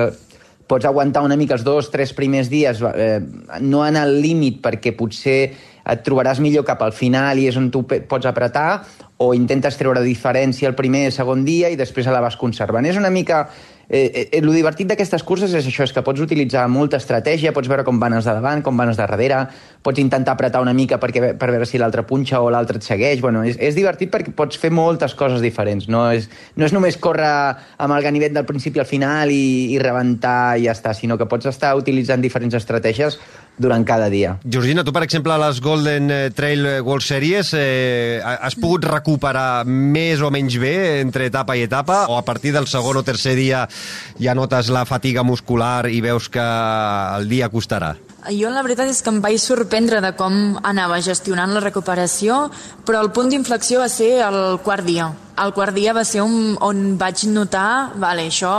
pots 0.67 0.88
aguantar 0.88 1.24
una 1.24 1.38
mica 1.39 1.56
els 1.56 1.63
dos, 1.63 1.91
tres 1.91 2.12
primers 2.17 2.50
dies, 2.52 2.82
eh, 2.93 3.19
no 3.63 3.84
anar 3.84 4.04
al 4.08 4.17
límit 4.19 4.60
perquè 4.63 4.95
potser 4.97 5.39
et 5.82 6.04
trobaràs 6.06 6.39
millor 6.43 6.65
cap 6.67 6.82
al 6.86 6.93
final 6.93 7.39
i 7.39 7.47
és 7.50 7.58
on 7.58 7.71
tu 7.74 7.84
pots 7.88 8.28
apretar, 8.30 8.84
o 9.21 9.32
intentes 9.38 9.78
treure 9.78 10.02
diferència 10.06 10.69
el 10.69 10.76
primer 10.78 11.08
i 11.08 11.13
segon 11.13 11.45
dia 11.45 11.69
i 11.69 11.78
després 11.80 12.10
la 12.10 12.24
vas 12.24 12.39
conservant. 12.39 12.86
És 12.86 13.00
una 13.00 13.13
mica... 13.13 13.45
Eh, 13.93 14.30
eh, 14.32 14.38
el 14.39 14.47
divertit 14.56 14.88
d'aquestes 14.88 15.25
curses 15.27 15.51
és 15.51 15.65
això, 15.67 15.84
és 15.84 15.91
que 15.91 15.99
pots 16.06 16.23
utilitzar 16.23 16.63
molta 16.71 16.95
estratègia, 17.01 17.51
pots 17.51 17.67
veure 17.67 17.84
com 17.84 17.97
van 17.99 18.13
els 18.15 18.23
de 18.23 18.32
davant, 18.38 18.62
com 18.63 18.77
van 18.80 18.88
els 18.88 18.95
de 18.95 19.04
darrere, 19.04 19.41
pots 19.84 19.99
intentar 19.99 20.38
apretar 20.38 20.62
una 20.63 20.71
mica 20.71 20.95
perquè, 20.95 21.34
per 21.36 21.49
veure 21.51 21.67
si 21.67 21.82
l'altre 21.82 22.06
punxa 22.08 22.39
o 22.39 22.47
l'altre 22.54 22.80
et 22.80 22.88
segueix. 22.88 23.19
Bueno, 23.19 23.43
és, 23.43 23.60
és 23.60 23.75
divertit 23.75 24.08
perquè 24.13 24.32
pots 24.32 24.56
fer 24.62 24.71
moltes 24.71 25.12
coses 25.19 25.43
diferents. 25.43 25.89
No 25.91 26.06
és, 26.15 26.30
no 26.56 26.69
és 26.69 26.71
només 26.71 26.95
córrer 27.04 27.34
amb 27.84 27.97
el 27.97 28.08
ganivet 28.08 28.32
del 28.32 28.47
principi 28.47 28.80
al 28.80 28.88
final 28.88 29.36
i, 29.36 29.75
i 29.75 29.80
rebentar 29.84 30.56
i 30.56 30.69
ja 30.69 30.77
està, 30.77 30.95
sinó 30.95 31.19
que 31.19 31.27
pots 31.27 31.51
estar 31.51 31.75
utilitzant 31.75 32.23
diferents 32.23 32.56
estratègies 32.56 33.19
durant 33.62 33.86
cada 33.88 34.10
dia. 34.12 34.36
Georgina, 34.43 34.84
tu, 34.84 34.93
per 34.95 35.06
exemple, 35.06 35.34
a 35.34 35.39
les 35.45 35.62
Golden 35.62 36.10
eh, 36.12 36.19
Trail 36.36 36.65
World 36.82 37.06
Series 37.06 37.54
eh, 37.58 38.19
has 38.21 38.58
pogut 38.60 38.88
recuperar 38.89 39.63
més 39.65 40.21
o 40.21 40.32
menys 40.34 40.58
bé 40.62 40.76
entre 41.00 41.30
etapa 41.30 41.56
i 41.56 41.65
etapa 41.67 42.04
o 42.10 42.17
a 42.17 42.26
partir 42.26 42.56
del 42.56 42.67
segon 42.67 43.02
o 43.02 43.06
tercer 43.06 43.38
dia 43.38 43.67
ja 44.19 44.36
notes 44.38 44.71
la 44.74 44.86
fatiga 44.89 45.24
muscular 45.24 45.86
i 45.89 46.02
veus 46.02 46.30
que 46.32 46.41
el 46.41 47.30
dia 47.30 47.52
costarà? 47.54 47.95
Jo 48.30 48.52
la 48.54 48.62
veritat 48.62 48.91
és 48.91 49.02
que 49.02 49.10
em 49.10 49.21
vaig 49.21 49.39
sorprendre 49.41 50.02
de 50.04 50.12
com 50.17 50.60
anava 50.67 51.00
gestionant 51.02 51.56
la 51.56 51.63
recuperació, 51.63 52.50
però 52.86 53.02
el 53.02 53.10
punt 53.15 53.32
d'inflexió 53.34 53.82
va 53.82 53.89
ser 53.89 54.13
el 54.28 54.60
quart 54.65 54.86
dia. 54.86 55.10
El 55.39 55.54
quart 55.56 55.74
dia 55.74 55.94
va 55.96 56.04
ser 56.06 56.22
un, 56.26 56.58
on 56.62 56.98
vaig 57.00 57.24
notar, 57.32 57.94
vale, 58.02 58.28
això 58.28 58.52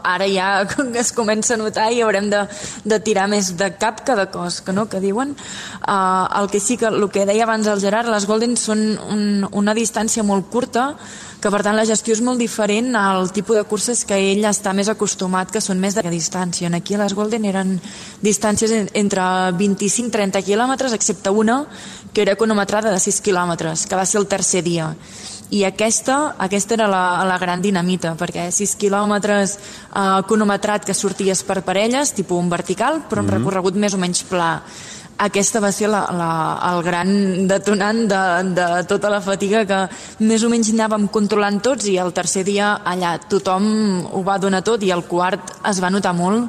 ara 0.00 0.26
ja 0.32 0.48
es 1.02 1.12
comença 1.12 1.54
a 1.54 1.60
notar 1.60 1.90
i 1.92 2.00
haurem 2.02 2.30
de, 2.32 2.42
de 2.84 2.98
tirar 3.04 3.28
més 3.28 3.52
de 3.60 3.70
cap 3.76 4.00
que 4.06 4.16
de 4.16 4.26
cos, 4.32 4.62
que 4.64 4.72
no, 4.72 4.88
que 4.88 5.02
diuen. 5.04 5.36
Uh, 5.82 6.26
el 6.40 6.50
que 6.50 6.60
sí 6.60 6.78
que, 6.80 6.88
el 6.88 7.08
que 7.12 7.26
deia 7.28 7.44
abans 7.44 7.68
el 7.68 7.80
Gerard, 7.84 8.10
les 8.12 8.26
Golden 8.26 8.56
són 8.56 8.84
un, 9.10 9.24
una 9.52 9.76
distància 9.76 10.24
molt 10.24 10.48
curta, 10.50 10.94
que 11.38 11.52
per 11.54 11.60
tant 11.62 11.76
la 11.78 11.86
gestió 11.86 12.16
és 12.16 12.22
molt 12.24 12.40
diferent 12.42 12.96
al 12.98 13.30
tipus 13.30 13.60
de 13.60 13.66
curses 13.68 14.02
que 14.08 14.16
ell 14.32 14.46
està 14.48 14.72
més 14.74 14.90
acostumat, 14.90 15.52
que 15.54 15.62
són 15.62 15.78
més 15.78 15.94
de 15.94 16.02
distància. 16.10 16.70
Aquí 16.74 16.96
a 16.96 17.02
les 17.04 17.14
Golden 17.14 17.46
eren 17.46 17.76
distàncies 18.24 18.74
entre 18.98 19.22
25 19.58 20.10
i 20.10 20.16
30 20.18 20.42
quilòmetres, 20.48 20.96
excepte 20.96 21.30
una 21.30 21.60
que 22.12 22.24
era 22.24 22.34
econometrada 22.34 22.90
de 22.90 22.98
6 22.98 23.20
quilòmetres, 23.22 23.86
que 23.86 23.98
va 23.98 24.06
ser 24.06 24.18
el 24.22 24.26
tercer 24.26 24.64
dia. 24.66 24.90
I 25.50 25.62
aquesta, 25.64 26.34
aquesta 26.36 26.74
era 26.76 26.86
la, 26.92 27.24
la 27.24 27.38
gran 27.40 27.62
dinamita, 27.64 28.12
perquè 28.20 28.50
6 28.52 28.76
quilòmetres 28.80 29.56
eh, 29.56 30.20
econometrat 30.20 30.84
que 30.84 30.94
sorties 30.94 31.42
per 31.42 31.62
parelles, 31.64 32.12
tipus 32.12 32.38
un 32.38 32.50
vertical, 32.52 33.02
però 33.08 33.20
un 33.20 33.26
mm 33.26 33.30
-hmm. 33.30 33.38
recorregut 33.38 33.74
més 33.74 33.94
o 33.94 33.98
menys 33.98 34.22
pla 34.22 34.62
aquesta 35.18 35.60
va 35.60 35.70
ser 35.74 35.88
la, 35.90 36.04
la, 36.14 36.30
el 36.70 36.82
gran 36.86 37.10
detonant 37.50 38.06
de, 38.10 38.22
de 38.54 38.66
tota 38.90 39.10
la 39.10 39.20
fatiga 39.20 39.64
que 39.66 39.80
més 40.22 40.44
o 40.46 40.50
menys 40.52 40.70
anàvem 40.70 41.08
controlant 41.10 41.58
tots 41.60 41.88
i 41.90 41.96
el 41.98 42.12
tercer 42.14 42.44
dia 42.46 42.78
allà 42.86 43.18
tothom 43.18 44.06
ho 44.14 44.22
va 44.22 44.38
donar 44.38 44.62
tot 44.62 44.82
i 44.86 44.92
el 44.94 45.04
quart 45.10 45.58
es 45.68 45.82
va 45.82 45.90
notar 45.90 46.14
molt 46.14 46.48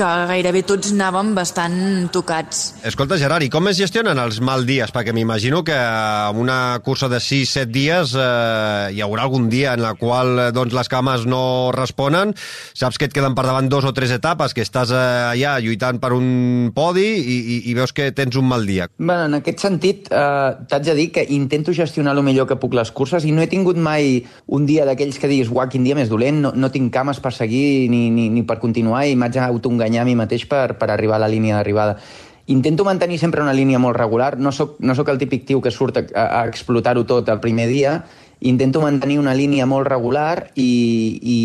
que 0.00 0.08
gairebé 0.30 0.62
tots 0.64 0.94
anàvem 0.94 1.34
bastant 1.36 2.08
tocats. 2.14 2.60
Escolta, 2.88 3.18
Gerard, 3.20 3.44
i 3.44 3.50
com 3.52 3.68
es 3.68 3.76
gestionen 3.76 4.16
els 4.22 4.38
mal 4.40 4.64
dies? 4.64 4.88
Perquè 4.94 5.12
m'imagino 5.12 5.60
que 5.66 5.76
en 5.76 6.38
una 6.40 6.78
cursa 6.84 7.10
de 7.12 7.18
6-7 7.20 7.68
dies 7.68 8.14
eh, 8.16 8.94
hi 8.96 9.02
haurà 9.04 9.26
algun 9.26 9.50
dia 9.52 9.74
en 9.76 9.82
la 9.84 9.92
qual 10.00 10.32
eh, 10.38 10.46
doncs, 10.56 10.72
les 10.72 10.88
cames 10.88 11.26
no 11.28 11.42
responen, 11.76 12.32
saps 12.72 12.96
que 12.96 13.10
et 13.10 13.16
queden 13.16 13.36
per 13.36 13.44
davant 13.44 13.68
dos 13.68 13.84
o 13.84 13.92
tres 13.92 14.14
etapes, 14.16 14.54
que 14.56 14.64
estàs 14.64 14.94
eh, 14.94 15.02
allà 15.34 15.58
lluitant 15.60 16.00
per 16.00 16.14
un 16.16 16.70
podi 16.72 17.04
i, 17.04 17.36
i, 17.36 17.60
i 17.68 17.76
veus 17.76 17.92
que 17.92 18.08
tens 18.16 18.40
un 18.40 18.48
mal 18.48 18.64
dia. 18.64 18.88
Bueno, 18.96 19.28
en 19.28 19.36
aquest 19.42 19.60
sentit, 19.66 20.08
eh, 20.08 20.48
t'haig 20.70 20.88
de 20.88 20.96
dir 20.96 21.08
que 21.18 21.26
intento 21.36 21.76
gestionar 21.76 22.16
el 22.16 22.24
millor 22.24 22.48
que 22.48 22.56
puc 22.62 22.78
les 22.78 22.94
curses 22.96 23.28
i 23.28 23.34
no 23.36 23.44
he 23.44 23.50
tingut 23.52 23.76
mai 23.76 24.22
un 24.48 24.64
dia 24.64 24.88
d'aquells 24.88 25.20
que 25.20 25.28
diguis, 25.28 25.52
uah, 25.52 25.68
quin 25.68 25.84
dia 25.84 25.98
més 25.98 26.08
dolent, 26.08 26.40
no, 26.46 26.56
no 26.56 26.72
tinc 26.72 26.88
cames 26.96 27.20
per 27.20 27.36
seguir 27.36 27.90
ni, 27.92 28.06
ni, 28.08 28.30
ni 28.32 28.48
per 28.48 28.56
continuar 28.64 29.04
i 29.04 29.18
m'haig 29.18 29.36
autoenganyat 29.44 29.89
enganyar 29.90 30.06
a 30.06 30.08
mi 30.08 30.16
mateix 30.16 30.46
per, 30.46 30.78
per 30.78 30.90
arribar 30.90 31.18
a 31.18 31.24
la 31.26 31.28
línia 31.28 31.58
d'arribada. 31.58 31.98
Intento 32.46 32.84
mantenir 32.84 33.18
sempre 33.18 33.42
una 33.42 33.52
línia 33.54 33.78
molt 33.78 33.96
regular, 33.96 34.38
no 34.38 34.50
sóc, 34.52 34.78
no 34.80 34.94
sóc 34.94 35.08
el 35.10 35.18
típic 35.18 35.44
tio 35.46 35.60
que 35.60 35.70
surt 35.70 36.00
a, 36.00 36.26
a 36.40 36.46
explotar-ho 36.48 37.04
tot 37.06 37.28
el 37.28 37.40
primer 37.40 37.68
dia, 37.68 38.00
intento 38.40 38.80
mantenir 38.80 39.18
una 39.20 39.34
línia 39.34 39.66
molt 39.66 39.86
regular 39.86 40.50
i, 40.54 41.20
i, 41.20 41.40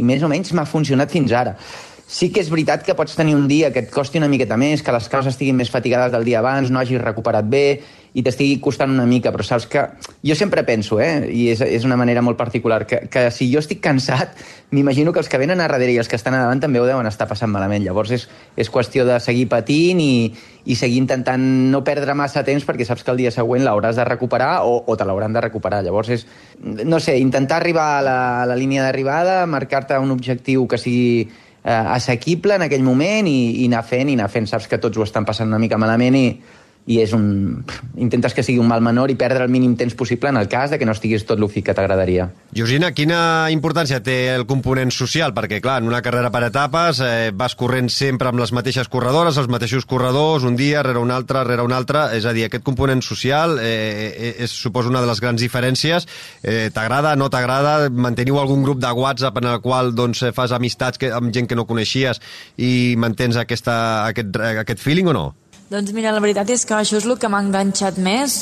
i 0.00 0.02
més 0.02 0.22
o 0.22 0.30
menys 0.30 0.54
m'ha 0.54 0.66
funcionat 0.66 1.10
fins 1.12 1.32
ara. 1.32 1.56
Sí 2.12 2.28
que 2.32 2.42
és 2.42 2.50
veritat 2.52 2.82
que 2.84 2.96
pots 2.96 3.14
tenir 3.16 3.36
un 3.36 3.46
dia 3.48 3.70
que 3.72 3.84
et 3.84 3.92
costi 3.92 4.18
una 4.20 4.28
miqueta 4.28 4.58
més, 4.60 4.82
que 4.82 4.92
les 4.92 5.08
cases 5.08 5.32
estiguin 5.32 5.56
més 5.56 5.70
fatigades 5.72 6.12
del 6.12 6.26
dia 6.26 6.40
abans, 6.40 6.70
no 6.70 6.80
hagis 6.80 7.00
recuperat 7.00 7.46
bé 7.48 7.80
i 8.12 8.22
t'estigui 8.24 8.58
costant 8.60 8.92
una 8.92 9.06
mica, 9.08 9.32
però 9.32 9.44
saps 9.46 9.66
que... 9.72 9.82
Jo 10.22 10.34
sempre 10.36 10.62
penso, 10.68 10.98
eh, 11.00 11.24
i 11.32 11.46
és, 11.50 11.62
és 11.64 11.84
una 11.88 11.96
manera 11.96 12.20
molt 12.22 12.36
particular, 12.36 12.84
que, 12.86 13.06
que 13.10 13.24
si 13.32 13.48
jo 13.50 13.58
estic 13.62 13.80
cansat, 13.82 14.36
m'imagino 14.70 15.12
que 15.12 15.22
els 15.22 15.30
que 15.32 15.40
venen 15.40 15.60
a 15.60 15.66
darrere 15.66 15.94
i 15.94 15.98
els 15.98 16.10
que 16.10 16.18
estan 16.20 16.36
a 16.36 16.42
davant 16.44 16.60
també 16.60 16.80
ho 16.80 16.86
deuen 16.86 17.08
estar 17.08 17.26
passant 17.30 17.50
malament. 17.50 17.82
Llavors 17.84 18.12
és, 18.14 18.28
és 18.56 18.70
qüestió 18.70 19.06
de 19.08 19.18
seguir 19.24 19.48
patint 19.50 20.02
i, 20.04 20.28
i 20.68 20.76
seguir 20.76 21.00
intentant 21.00 21.42
no 21.72 21.82
perdre 21.86 22.14
massa 22.18 22.44
temps 22.44 22.68
perquè 22.68 22.86
saps 22.86 23.02
que 23.02 23.14
el 23.14 23.24
dia 23.24 23.32
següent 23.34 23.64
l'hauràs 23.64 23.96
de 23.96 24.06
recuperar 24.06 24.52
o, 24.68 24.76
o 24.86 24.96
te 24.96 25.08
l'hauran 25.08 25.32
de 25.32 25.44
recuperar. 25.48 25.82
Llavors 25.82 26.12
és, 26.12 26.26
no 26.60 27.00
sé, 27.00 27.16
intentar 27.18 27.62
arribar 27.62 27.88
a 27.96 28.02
la, 28.04 28.18
a 28.42 28.48
la 28.52 28.58
línia 28.60 28.84
d'arribada, 28.84 29.46
marcar-te 29.48 29.98
un 29.98 30.12
objectiu 30.12 30.68
que 30.68 30.78
sigui 30.78 31.22
eh, 31.64 31.72
assequible 31.72 32.60
en 32.60 32.68
aquell 32.68 32.84
moment 32.84 33.26
i, 33.26 33.64
i 33.64 33.70
anar 33.72 33.86
fent, 33.88 34.12
i 34.12 34.20
anar 34.20 34.28
fent. 34.30 34.52
Saps 34.52 34.68
que 34.68 34.78
tots 34.78 35.00
ho 35.00 35.08
estan 35.08 35.24
passant 35.24 35.48
una 35.48 35.62
mica 35.62 35.80
malament 35.80 36.18
i, 36.20 36.26
i 36.86 36.98
és 36.98 37.12
un... 37.14 37.62
intentes 37.94 38.34
que 38.34 38.42
sigui 38.42 38.58
un 38.58 38.66
mal 38.66 38.82
menor 38.82 39.12
i 39.12 39.16
perdre 39.18 39.44
el 39.46 39.52
mínim 39.52 39.76
temps 39.78 39.94
possible 39.94 40.32
en 40.32 40.38
el 40.40 40.48
cas 40.50 40.72
de 40.72 40.78
que 40.80 40.86
no 40.88 40.94
estiguis 40.96 41.22
tot 41.28 41.38
l'ofic 41.38 41.68
que 41.68 41.74
t'agradaria. 41.78 42.26
Georgina, 42.52 42.90
quina 42.90 43.50
importància 43.54 44.00
té 44.02 44.34
el 44.34 44.46
component 44.50 44.90
social? 44.94 45.34
Perquè, 45.36 45.60
clar, 45.62 45.78
en 45.80 45.90
una 45.90 46.02
carrera 46.02 46.32
per 46.34 46.42
etapes 46.48 47.00
eh, 47.04 47.30
vas 47.34 47.54
corrent 47.58 47.90
sempre 47.92 48.32
amb 48.32 48.42
les 48.42 48.52
mateixes 48.52 48.90
corredores, 48.90 49.38
els 49.38 49.50
mateixos 49.52 49.86
corredors, 49.86 50.46
un 50.48 50.58
dia 50.58 50.82
rere 50.82 50.98
un 50.98 51.14
altre, 51.14 51.44
rere 51.46 51.62
un 51.62 51.74
altre, 51.76 52.08
és 52.18 52.26
a 52.26 52.34
dir, 52.34 52.48
aquest 52.48 52.66
component 52.66 53.02
social 53.06 53.58
eh, 53.62 53.70
eh 54.10 54.32
és, 54.42 54.50
suposo, 54.50 54.90
una 54.90 55.00
de 55.04 55.06
les 55.06 55.20
grans 55.22 55.40
diferències. 55.40 56.08
Eh, 56.42 56.70
t'agrada, 56.74 57.14
no 57.16 57.30
t'agrada? 57.30 57.90
Manteniu 57.90 58.40
algun 58.40 58.66
grup 58.66 58.80
de 58.82 58.90
WhatsApp 58.90 59.38
en 59.38 59.52
el 59.52 59.60
qual 59.62 59.94
doncs, 59.94 60.24
fas 60.34 60.52
amistats 60.52 60.98
que, 60.98 61.12
amb 61.14 61.30
gent 61.32 61.46
que 61.46 61.58
no 61.58 61.68
coneixies 61.68 62.18
i 62.58 62.96
mantens 62.98 63.38
aquesta, 63.38 64.08
aquest, 64.08 64.36
aquest 64.64 64.82
feeling 64.82 65.12
o 65.12 65.16
no? 65.16 65.28
Doncs 65.72 65.94
mira, 65.96 66.10
la 66.12 66.20
veritat 66.20 66.50
és 66.52 66.66
que 66.68 66.74
això 66.76 66.98
és 66.98 67.06
el 67.08 67.14
que 67.16 67.28
m'ha 67.32 67.38
enganxat 67.40 67.96
més. 67.96 68.34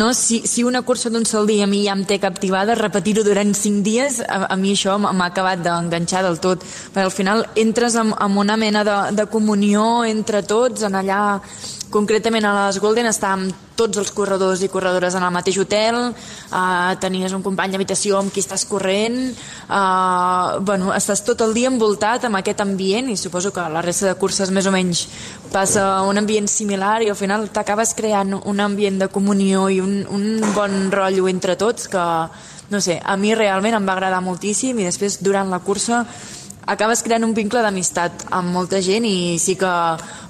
No? 0.00 0.14
Si, 0.16 0.38
si 0.48 0.62
una 0.64 0.80
cursa 0.80 1.10
d'un 1.12 1.26
sol 1.28 1.44
dia 1.50 1.66
a 1.66 1.68
mi 1.68 1.82
ja 1.84 1.92
em 1.92 2.06
té 2.08 2.16
captivada, 2.22 2.72
repetir-ho 2.78 3.20
durant 3.26 3.50
cinc 3.52 3.82
dies, 3.84 4.22
a, 4.24 4.46
a 4.48 4.56
mi 4.56 4.72
això 4.72 4.94
m'ha 4.96 5.26
acabat 5.26 5.60
d'enganxar 5.60 6.22
del 6.24 6.40
tot. 6.40 6.64
Perquè 6.64 7.04
al 7.04 7.12
final 7.12 7.44
entres 7.60 7.98
en, 8.00 8.14
en 8.16 8.40
una 8.40 8.56
mena 8.56 8.86
de, 8.88 8.96
de 9.18 9.28
comunió 9.28 10.06
entre 10.08 10.40
tots, 10.40 10.86
en 10.88 10.96
allà 11.02 11.20
Concretament 11.90 12.44
a 12.46 12.52
les 12.54 12.76
Golden 12.78 13.08
estàvem 13.10 13.48
tots 13.74 13.98
els 13.98 14.12
corredors 14.14 14.60
i 14.62 14.68
corredores 14.70 15.16
en 15.18 15.24
el 15.26 15.32
mateix 15.34 15.56
hotel, 15.58 15.96
uh, 16.12 16.92
tenies 17.02 17.32
un 17.34 17.42
company 17.42 17.72
d'habitació 17.74 18.20
amb 18.20 18.30
qui 18.30 18.44
estàs 18.44 18.62
corrent, 18.70 19.16
uh, 19.66 20.60
bueno, 20.62 20.92
estàs 20.94 21.24
tot 21.26 21.42
el 21.42 21.54
dia 21.56 21.70
envoltat 21.72 22.28
amb 22.28 22.38
aquest 22.38 22.62
ambient 22.62 23.10
i 23.10 23.16
suposo 23.18 23.50
que 23.50 23.66
la 23.74 23.82
resta 23.82 24.06
de 24.06 24.14
curses 24.20 24.52
més 24.54 24.70
o 24.70 24.74
menys 24.74 25.02
passa 25.50 26.04
un 26.06 26.22
ambient 26.22 26.46
similar 26.46 27.00
i 27.02 27.10
al 27.10 27.18
final 27.18 27.48
t'acabes 27.50 27.96
creant 27.98 28.36
un 28.38 28.62
ambient 28.62 29.02
de 29.02 29.10
comunió 29.10 29.66
i 29.66 29.80
un, 29.82 30.04
un 30.14 30.52
bon 30.54 30.92
rotllo 30.94 31.26
entre 31.26 31.58
tots 31.58 31.90
que, 31.90 32.04
no 32.70 32.80
sé, 32.80 33.00
a 33.02 33.16
mi 33.18 33.34
realment 33.34 33.80
em 33.80 33.88
va 33.88 33.98
agradar 33.98 34.22
moltíssim 34.22 34.78
i 34.78 34.86
després 34.86 35.18
durant 35.26 35.50
la 35.50 35.58
cursa 35.58 36.04
acabes 36.66 37.02
creant 37.02 37.24
un 37.24 37.34
vincle 37.34 37.62
d'amistat 37.64 38.26
amb 38.36 38.52
molta 38.54 38.80
gent 38.84 39.06
i 39.08 39.38
sí 39.40 39.56
que 39.60 39.70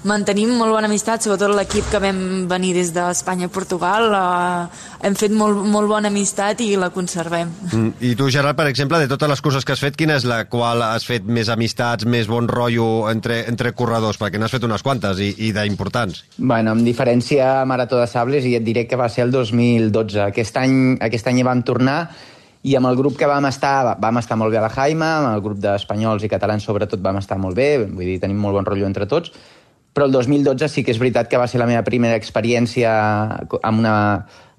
mantenim 0.07 0.53
molt 0.57 0.73
bona 0.73 0.89
amistat, 0.89 1.21
sobretot 1.21 1.53
l'equip 1.53 1.89
que 1.91 2.01
vam 2.01 2.21
venir 2.49 2.73
des 2.77 2.91
d'Espanya 2.95 3.47
i 3.47 3.53
Portugal, 3.53 4.07
eh, 4.17 5.05
hem 5.07 5.15
fet 5.17 5.33
molt, 5.35 5.61
molt 5.65 5.89
bona 5.89 6.09
amistat 6.09 6.61
i 6.65 6.75
la 6.79 6.89
conservem. 6.89 7.51
Mm, 7.71 7.93
I 7.99 8.15
tu, 8.15 8.29
Gerard, 8.33 8.57
per 8.57 8.67
exemple, 8.71 8.99
de 8.99 9.09
totes 9.11 9.29
les 9.29 9.41
curses 9.41 9.65
que 9.65 9.75
has 9.75 9.83
fet, 9.83 9.97
quina 9.97 10.17
és 10.17 10.25
la 10.25 10.45
qual 10.49 10.81
has 10.81 11.05
fet 11.05 11.25
més 11.25 11.49
amistats, 11.49 12.05
més 12.05 12.27
bon 12.27 12.47
rotllo 12.49 13.09
entre, 13.11 13.43
entre 13.51 13.73
corredors? 13.77 14.19
Perquè 14.21 14.41
n'has 14.41 14.53
fet 14.53 14.65
unes 14.65 14.81
quantes 14.81 15.21
i, 15.21 15.31
i 15.47 15.51
d'importants. 15.53 16.25
Bueno, 16.37 16.73
amb 16.73 16.85
diferència 16.85 17.61
a 17.61 17.65
Marató 17.65 18.01
de 18.01 18.09
Sables, 18.09 18.45
i 18.45 18.55
et 18.57 18.65
diré 18.65 18.87
que 18.87 18.99
va 18.99 19.09
ser 19.09 19.27
el 19.27 19.31
2012. 19.31 20.21
Aquest 20.31 20.57
any, 20.57 20.97
aquest 21.01 21.29
any 21.29 21.41
hi 21.41 21.47
vam 21.47 21.61
tornar 21.67 21.99
i 22.63 22.75
amb 22.77 22.91
el 22.91 22.99
grup 22.99 23.17
que 23.17 23.29
vam 23.29 23.47
estar, 23.49 23.95
vam 24.01 24.19
estar 24.21 24.37
molt 24.37 24.53
bé 24.53 24.59
a 24.59 24.65
la 24.65 24.73
Jaima, 24.73 25.15
amb 25.17 25.31
el 25.33 25.41
grup 25.41 25.57
d'espanyols 25.63 26.25
i 26.25 26.29
catalans 26.29 26.67
sobretot 26.67 27.01
vam 27.01 27.17
estar 27.17 27.39
molt 27.41 27.57
bé, 27.57 27.71
vull 27.87 28.05
dir, 28.05 28.19
tenim 28.21 28.37
molt 28.37 28.59
bon 28.59 28.67
rotllo 28.67 28.85
entre 28.85 29.07
tots, 29.09 29.33
però 29.91 30.05
el 30.07 30.13
2012 30.13 30.69
sí 30.71 30.85
que 30.85 30.93
és 30.93 31.01
veritat 31.01 31.27
que 31.27 31.41
va 31.41 31.49
ser 31.51 31.59
la 31.59 31.67
meva 31.67 31.83
primera 31.83 32.15
experiència 32.15 32.91
amb 33.59 33.81
una, 33.81 33.95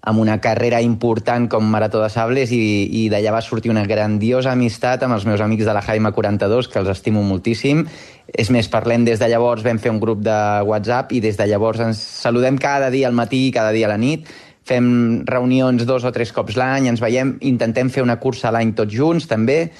amb 0.02 0.18
una 0.18 0.40
carrera 0.42 0.82
important 0.82 1.46
com 1.48 1.70
Marató 1.70 2.02
de 2.02 2.10
Sables 2.10 2.50
i, 2.52 2.60
i 2.98 3.06
d'allà 3.08 3.32
va 3.36 3.40
sortir 3.44 3.70
una 3.70 3.86
grandiosa 3.86 4.52
amistat 4.52 5.06
amb 5.06 5.14
els 5.16 5.24
meus 5.28 5.40
amics 5.40 5.64
de 5.64 5.72
la 5.72 5.84
Jaima 5.86 6.10
42, 6.12 6.68
que 6.68 6.80
els 6.82 6.90
estimo 6.90 7.22
moltíssim. 7.22 7.86
És 8.26 8.50
més, 8.50 8.68
parlem 8.68 9.06
des 9.06 9.22
de 9.22 9.28
llavors, 9.30 9.62
vam 9.62 9.78
fer 9.78 9.92
un 9.94 10.02
grup 10.02 10.20
de 10.26 10.38
WhatsApp 10.66 11.14
i 11.14 11.22
des 11.22 11.38
de 11.38 11.46
llavors 11.46 11.80
ens 11.86 12.02
saludem 12.26 12.58
cada 12.58 12.90
dia 12.90 13.06
al 13.06 13.14
matí 13.14 13.46
i 13.46 13.54
cada 13.54 13.70
dia 13.72 13.86
a 13.86 13.94
la 13.94 14.00
nit 14.00 14.26
fem 14.68 14.86
reunions 15.26 15.86
dos 15.86 16.04
o 16.06 16.12
tres 16.14 16.32
cops 16.34 16.56
l'any, 16.58 16.88
ens 16.90 17.02
veiem, 17.02 17.36
intentem 17.48 17.90
fer 17.90 18.04
una 18.04 18.18
cursa 18.22 18.52
l'any 18.54 18.74
tots 18.78 18.94
junts, 18.94 19.26
també, 19.30 19.72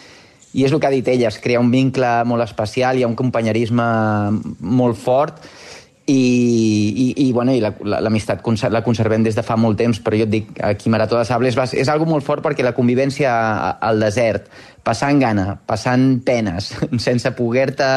i 0.53 0.67
és 0.67 0.73
el 0.73 0.81
que 0.81 0.89
ha 0.89 0.93
dit 0.93 1.09
ella, 1.09 1.31
es 1.31 1.41
crea 1.41 1.61
un 1.63 1.71
vincle 1.73 2.11
molt 2.29 2.45
especial, 2.45 2.99
hi 2.99 3.07
ha 3.07 3.11
un 3.11 3.17
companyerisme 3.19 3.87
molt 4.61 4.99
fort, 5.01 5.41
i, 6.07 6.15
i, 6.15 7.07
i, 7.29 7.33
bueno, 7.33 7.55
i 7.55 7.61
l'amistat 7.63 8.43
la, 8.43 8.71
la 8.75 8.83
conservem 8.83 9.23
des 9.23 9.37
de 9.39 9.45
fa 9.47 9.55
molt 9.57 9.79
temps, 9.79 10.01
però 10.03 10.19
jo 10.19 10.27
et 10.27 10.33
dic, 10.33 10.51
aquí 10.65 10.91
Marató 10.91 11.19
de 11.19 11.25
Sables 11.29 11.55
és, 11.55 11.77
és 11.85 11.93
algo 11.93 12.09
molt 12.11 12.27
fort 12.27 12.43
perquè 12.43 12.67
la 12.67 12.75
convivència 12.75 13.31
al 13.79 14.03
desert, 14.03 14.51
passant 14.83 15.21
gana, 15.23 15.55
passant 15.67 16.19
penes, 16.27 16.73
sense 17.07 17.31
poder-te 17.39 17.89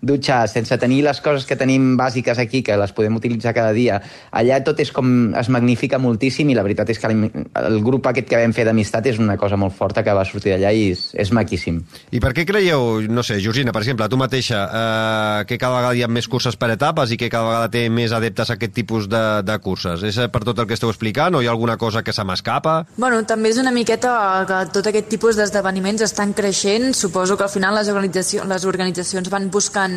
dutxar, 0.00 0.46
sense 0.48 0.76
tenir 0.80 1.02
les 1.04 1.20
coses 1.20 1.44
que 1.46 1.58
tenim 1.60 1.92
bàsiques 2.00 2.40
aquí, 2.40 2.62
que 2.64 2.78
les 2.80 2.94
podem 2.96 3.18
utilitzar 3.20 3.52
cada 3.56 3.74
dia. 3.76 4.00
Allà 4.32 4.62
tot 4.64 4.80
és 4.80 4.92
com... 4.92 5.10
es 5.36 5.50
magnifica 5.52 6.00
moltíssim 6.00 6.48
i 6.50 6.56
la 6.56 6.64
veritat 6.64 6.90
és 6.92 7.00
que 7.00 7.10
el 7.10 7.78
grup 7.84 8.08
aquest 8.08 8.28
que 8.30 8.40
vam 8.40 8.54
fer 8.56 8.64
d'amistat 8.68 9.10
és 9.12 9.20
una 9.20 9.36
cosa 9.40 9.58
molt 9.60 9.76
forta 9.76 10.04
que 10.06 10.14
va 10.16 10.24
sortir 10.24 10.54
d'allà 10.54 10.72
i 10.72 10.90
és, 10.94 11.10
és 11.12 11.32
maquíssim. 11.36 11.82
I 12.16 12.22
per 12.22 12.32
què 12.36 12.46
creieu, 12.48 13.04
no 13.12 13.24
sé, 13.26 13.36
Georgina, 13.44 13.74
per 13.76 13.84
exemple, 13.84 14.08
tu 14.08 14.20
mateixa, 14.20 14.64
eh, 14.64 15.44
que 15.50 15.60
cada 15.60 15.76
vegada 15.76 15.98
hi 15.98 16.04
ha 16.06 16.10
més 16.10 16.28
curses 16.30 16.56
per 16.56 16.72
etapes 16.72 17.12
i 17.12 17.20
que 17.20 17.28
cada 17.32 17.49
vegada 17.50 17.70
té 17.72 17.84
més 17.92 18.14
adeptes 18.16 18.50
a 18.50 18.56
aquest 18.56 18.74
tipus 18.76 19.08
de, 19.10 19.22
de 19.46 19.58
curses? 19.62 20.04
És 20.06 20.18
per 20.32 20.42
tot 20.46 20.62
el 20.62 20.68
que 20.70 20.76
esteu 20.78 20.92
explicant 20.92 21.36
o 21.36 21.42
hi 21.42 21.50
ha 21.50 21.54
alguna 21.54 21.76
cosa 21.80 22.04
que 22.06 22.14
se 22.16 22.24
m'escapa? 22.26 22.76
Bueno, 22.96 23.20
també 23.28 23.52
és 23.52 23.60
una 23.60 23.74
miqueta 23.74 24.14
que 24.48 24.62
tot 24.74 24.90
aquest 24.90 25.10
tipus 25.12 25.38
d'esdeveniments 25.38 26.06
estan 26.06 26.34
creixent, 26.36 26.92
suposo 26.96 27.36
que 27.36 27.46
al 27.46 27.52
final 27.52 27.76
les, 27.78 27.90
organitzacions, 27.92 28.48
les 28.50 28.66
organitzacions 28.70 29.30
van 29.32 29.50
buscant 29.50 29.96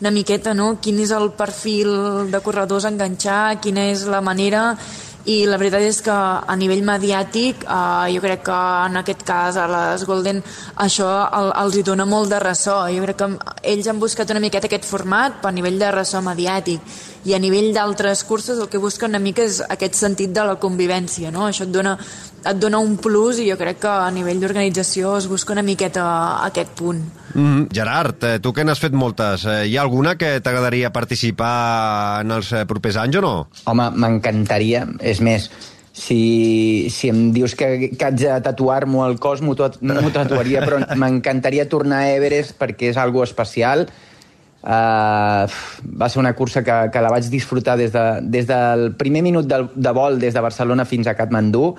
una 0.00 0.14
miqueta 0.14 0.54
no? 0.54 0.76
quin 0.82 1.00
és 1.02 1.12
el 1.14 1.32
perfil 1.38 2.30
de 2.32 2.42
corredors 2.44 2.86
a 2.86 2.92
enganxar, 2.94 3.58
quina 3.62 3.90
és 3.92 4.06
la 4.08 4.22
manera 4.24 4.72
i 5.30 5.44
la 5.46 5.58
veritat 5.60 5.84
és 5.86 6.00
que 6.02 6.14
a 6.14 6.54
nivell 6.58 6.82
mediàtic 6.82 7.62
eh, 7.62 8.08
jo 8.14 8.22
crec 8.24 8.42
que 8.48 8.58
en 8.88 8.98
aquest 8.98 9.22
cas 9.26 9.56
a 9.60 9.68
les 9.70 10.04
Golden 10.08 10.40
això 10.82 11.08
el, 11.38 11.52
els 11.62 11.78
hi 11.78 11.84
dona 11.86 12.06
molt 12.08 12.32
de 12.32 12.40
ressò 12.42 12.80
jo 12.90 13.04
crec 13.06 13.20
que 13.20 13.28
ells 13.74 13.88
han 13.88 14.02
buscat 14.02 14.34
una 14.34 14.42
miqueta 14.42 14.66
aquest 14.66 14.88
format 14.88 15.38
per 15.42 15.54
nivell 15.54 15.78
de 15.78 15.92
ressò 15.94 16.22
mediàtic 16.26 16.98
i 17.24 17.36
a 17.36 17.38
nivell 17.38 17.70
d'altres 17.74 18.24
curses 18.26 18.58
el 18.58 18.68
que 18.68 18.82
busquen 18.82 19.14
una 19.14 19.22
mica 19.22 19.46
és 19.46 19.60
aquest 19.62 19.94
sentit 19.94 20.34
de 20.34 20.46
la 20.48 20.58
convivència 20.58 21.30
no? 21.30 21.46
això 21.46 21.68
et 21.68 21.74
dona 21.74 21.94
et 22.42 22.58
dona 22.58 22.80
un 22.82 22.96
plus 23.00 23.38
i 23.42 23.48
jo 23.50 23.56
crec 23.58 23.80
que 23.84 23.90
a 23.90 24.10
nivell 24.14 24.40
d'organització 24.42 25.16
es 25.18 25.28
busca 25.30 25.54
una 25.54 25.64
miqueta 25.66 26.04
aquest 26.46 26.70
punt. 26.78 27.02
Mm 27.34 27.46
-hmm. 27.46 27.68
Gerard, 27.72 28.24
eh, 28.24 28.38
tu 28.40 28.52
que 28.52 28.64
n'has 28.64 28.78
fet 28.78 28.92
moltes, 28.92 29.44
eh, 29.44 29.66
hi 29.66 29.76
ha 29.76 29.82
alguna 29.82 30.16
que 30.16 30.40
t'agradaria 30.40 30.92
participar 30.92 32.20
en 32.20 32.30
els 32.30 32.52
eh, 32.52 32.64
propers 32.66 32.96
anys 32.96 33.16
o 33.16 33.20
no? 33.20 33.48
Home, 33.64 33.90
m'encantaria. 33.90 34.86
És 35.00 35.20
més, 35.20 35.50
si, 35.92 36.88
si 36.90 37.08
em 37.08 37.32
dius 37.32 37.54
que, 37.54 37.90
que 37.96 38.04
haig 38.04 38.16
de 38.16 38.40
tatuar-m'ho 38.40 39.04
al 39.04 39.18
cos, 39.18 39.40
m'ho 39.40 39.54
tatuaria, 39.54 40.60
però 40.64 40.80
m'encantaria 41.00 41.68
tornar 41.68 41.98
a 41.98 42.10
Everest 42.16 42.58
perquè 42.58 42.90
és 42.90 42.96
algo 42.96 43.22
especial 43.22 43.88
Uh, 44.62 45.50
va 45.98 46.06
ser 46.06 46.20
una 46.20 46.36
cursa 46.38 46.60
que, 46.62 46.74
que 46.94 47.00
la 47.02 47.08
vaig 47.10 47.26
disfrutar 47.26 47.74
des, 47.80 47.90
de, 47.90 48.02
des 48.22 48.46
del 48.46 48.92
primer 48.94 49.18
minut 49.26 49.48
de, 49.50 49.58
de 49.74 49.92
vol 49.96 50.20
des 50.22 50.36
de 50.36 50.44
Barcelona 50.44 50.84
fins 50.86 51.08
a 51.10 51.16
Katmandú. 51.18 51.72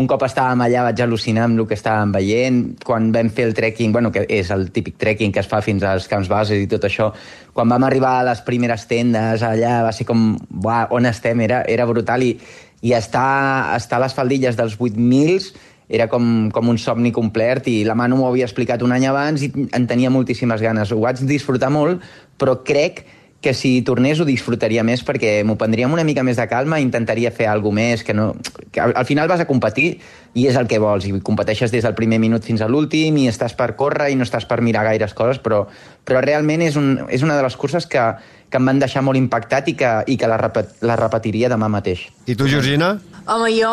Un 0.00 0.08
cop 0.08 0.24
estàvem 0.24 0.62
allà 0.64 0.86
vaig 0.86 1.02
al·lucinar 1.04 1.44
amb 1.44 1.60
el 1.60 1.68
que 1.68 1.76
estàvem 1.76 2.14
veient. 2.16 2.62
Quan 2.86 3.10
vam 3.12 3.28
fer 3.28 3.44
el 3.50 3.52
trekking, 3.58 3.92
bueno, 3.92 4.08
que 4.14 4.24
és 4.24 4.48
el 4.56 4.70
típic 4.72 4.96
trekking 4.96 5.36
que 5.36 5.44
es 5.44 5.50
fa 5.50 5.60
fins 5.60 5.84
als 5.84 6.08
camps 6.08 6.32
bases 6.32 6.64
i 6.64 6.70
tot 6.70 6.88
això, 6.88 7.10
quan 7.52 7.68
vam 7.68 7.84
arribar 7.84 8.16
a 8.22 8.26
les 8.30 8.40
primeres 8.46 8.88
tendes 8.88 9.44
allà 9.44 9.82
va 9.84 9.92
ser 9.92 10.08
com, 10.08 10.32
buah, 10.48 10.86
on 10.96 11.10
estem? 11.12 11.44
Era, 11.44 11.60
era 11.68 11.84
brutal 11.90 12.24
i, 12.24 12.32
i 12.80 12.94
estar, 12.96 13.76
estar 13.76 14.00
a 14.00 14.06
les 14.06 14.16
faldilles 14.16 14.56
dels 14.56 14.80
8.000 14.80 15.68
era 15.90 16.06
com, 16.08 16.48
com 16.54 16.70
un 16.70 16.78
somni 16.78 17.10
complet 17.12 17.66
i 17.68 17.80
la 17.84 17.96
Manu 17.98 18.20
m'ho 18.20 18.28
havia 18.30 18.46
explicat 18.46 18.82
un 18.86 18.94
any 18.94 19.08
abans 19.10 19.42
i 19.42 19.50
en 19.74 19.88
tenia 19.90 20.10
moltíssimes 20.14 20.62
ganes. 20.62 20.92
Ho 20.94 21.00
vaig 21.02 21.24
disfrutar 21.26 21.72
molt, 21.74 22.04
però 22.38 22.60
crec 22.64 23.02
que 23.40 23.54
si 23.54 23.80
tornés 23.80 24.20
ho 24.20 24.26
disfrutaria 24.28 24.82
més 24.84 25.00
perquè 25.06 25.38
m'ho 25.48 25.56
prendria 25.56 25.86
amb 25.88 25.96
una 25.96 26.04
mica 26.04 26.22
més 26.22 26.36
de 26.36 26.44
calma 26.48 26.78
i 26.78 26.84
intentaria 26.84 27.32
fer 27.32 27.48
alguna 27.48 27.80
més 27.80 28.04
que 28.04 28.14
no... 28.14 28.34
Que 28.70 28.82
al, 28.84 28.92
al 28.94 29.06
final 29.08 29.30
vas 29.32 29.40
a 29.40 29.48
competir 29.48 29.94
i 30.36 30.44
és 30.46 30.58
el 30.60 30.68
que 30.68 30.78
vols 30.78 31.08
i 31.08 31.14
competeixes 31.24 31.72
des 31.72 31.86
del 31.86 31.96
primer 31.96 32.20
minut 32.20 32.44
fins 32.44 32.60
a 32.60 32.68
l'últim 32.68 33.16
i 33.16 33.26
estàs 33.32 33.56
per 33.56 33.72
córrer 33.80 34.10
i 34.12 34.18
no 34.20 34.28
estàs 34.28 34.44
per 34.46 34.60
mirar 34.60 34.84
gaires 34.86 35.16
coses 35.16 35.40
però, 35.42 35.64
però 36.04 36.20
realment 36.20 36.62
és, 36.68 36.76
un, 36.76 36.98
és 37.08 37.24
una 37.24 37.38
de 37.38 37.46
les 37.48 37.56
curses 37.56 37.88
que, 37.88 38.04
que 38.52 38.60
em 38.60 38.68
van 38.68 38.82
deixar 38.82 39.02
molt 39.06 39.18
impactat 39.18 39.72
i 39.72 39.74
que, 39.78 39.94
i 40.06 40.20
que 40.20 40.28
la, 40.28 40.36
repet, 40.38 40.76
la 40.84 41.00
repetiria 41.00 41.48
demà 41.48 41.72
mateix. 41.72 42.10
I 42.28 42.36
tu, 42.36 42.46
Georgina? 42.50 42.98
Home, 43.26 43.50
jo 43.52 43.70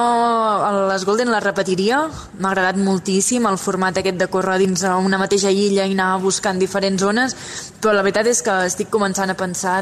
les 0.90 1.06
Golden 1.08 1.32
les 1.32 1.44
repetiria. 1.44 2.02
M'ha 2.40 2.52
agradat 2.52 2.78
moltíssim 2.82 3.48
el 3.50 3.58
format 3.58 3.98
aquest 3.98 4.20
de 4.20 4.28
córrer 4.32 4.58
dins 4.62 4.84
una 4.84 5.20
mateixa 5.22 5.52
illa 5.52 5.86
i 5.88 5.96
anar 5.96 6.18
buscant 6.22 6.60
diferents 6.60 7.02
zones, 7.02 7.36
però 7.82 7.94
la 7.96 8.04
veritat 8.06 8.28
és 8.28 8.42
que 8.44 8.56
estic 8.68 8.92
començant 8.94 9.32
a 9.32 9.38
pensar 9.40 9.80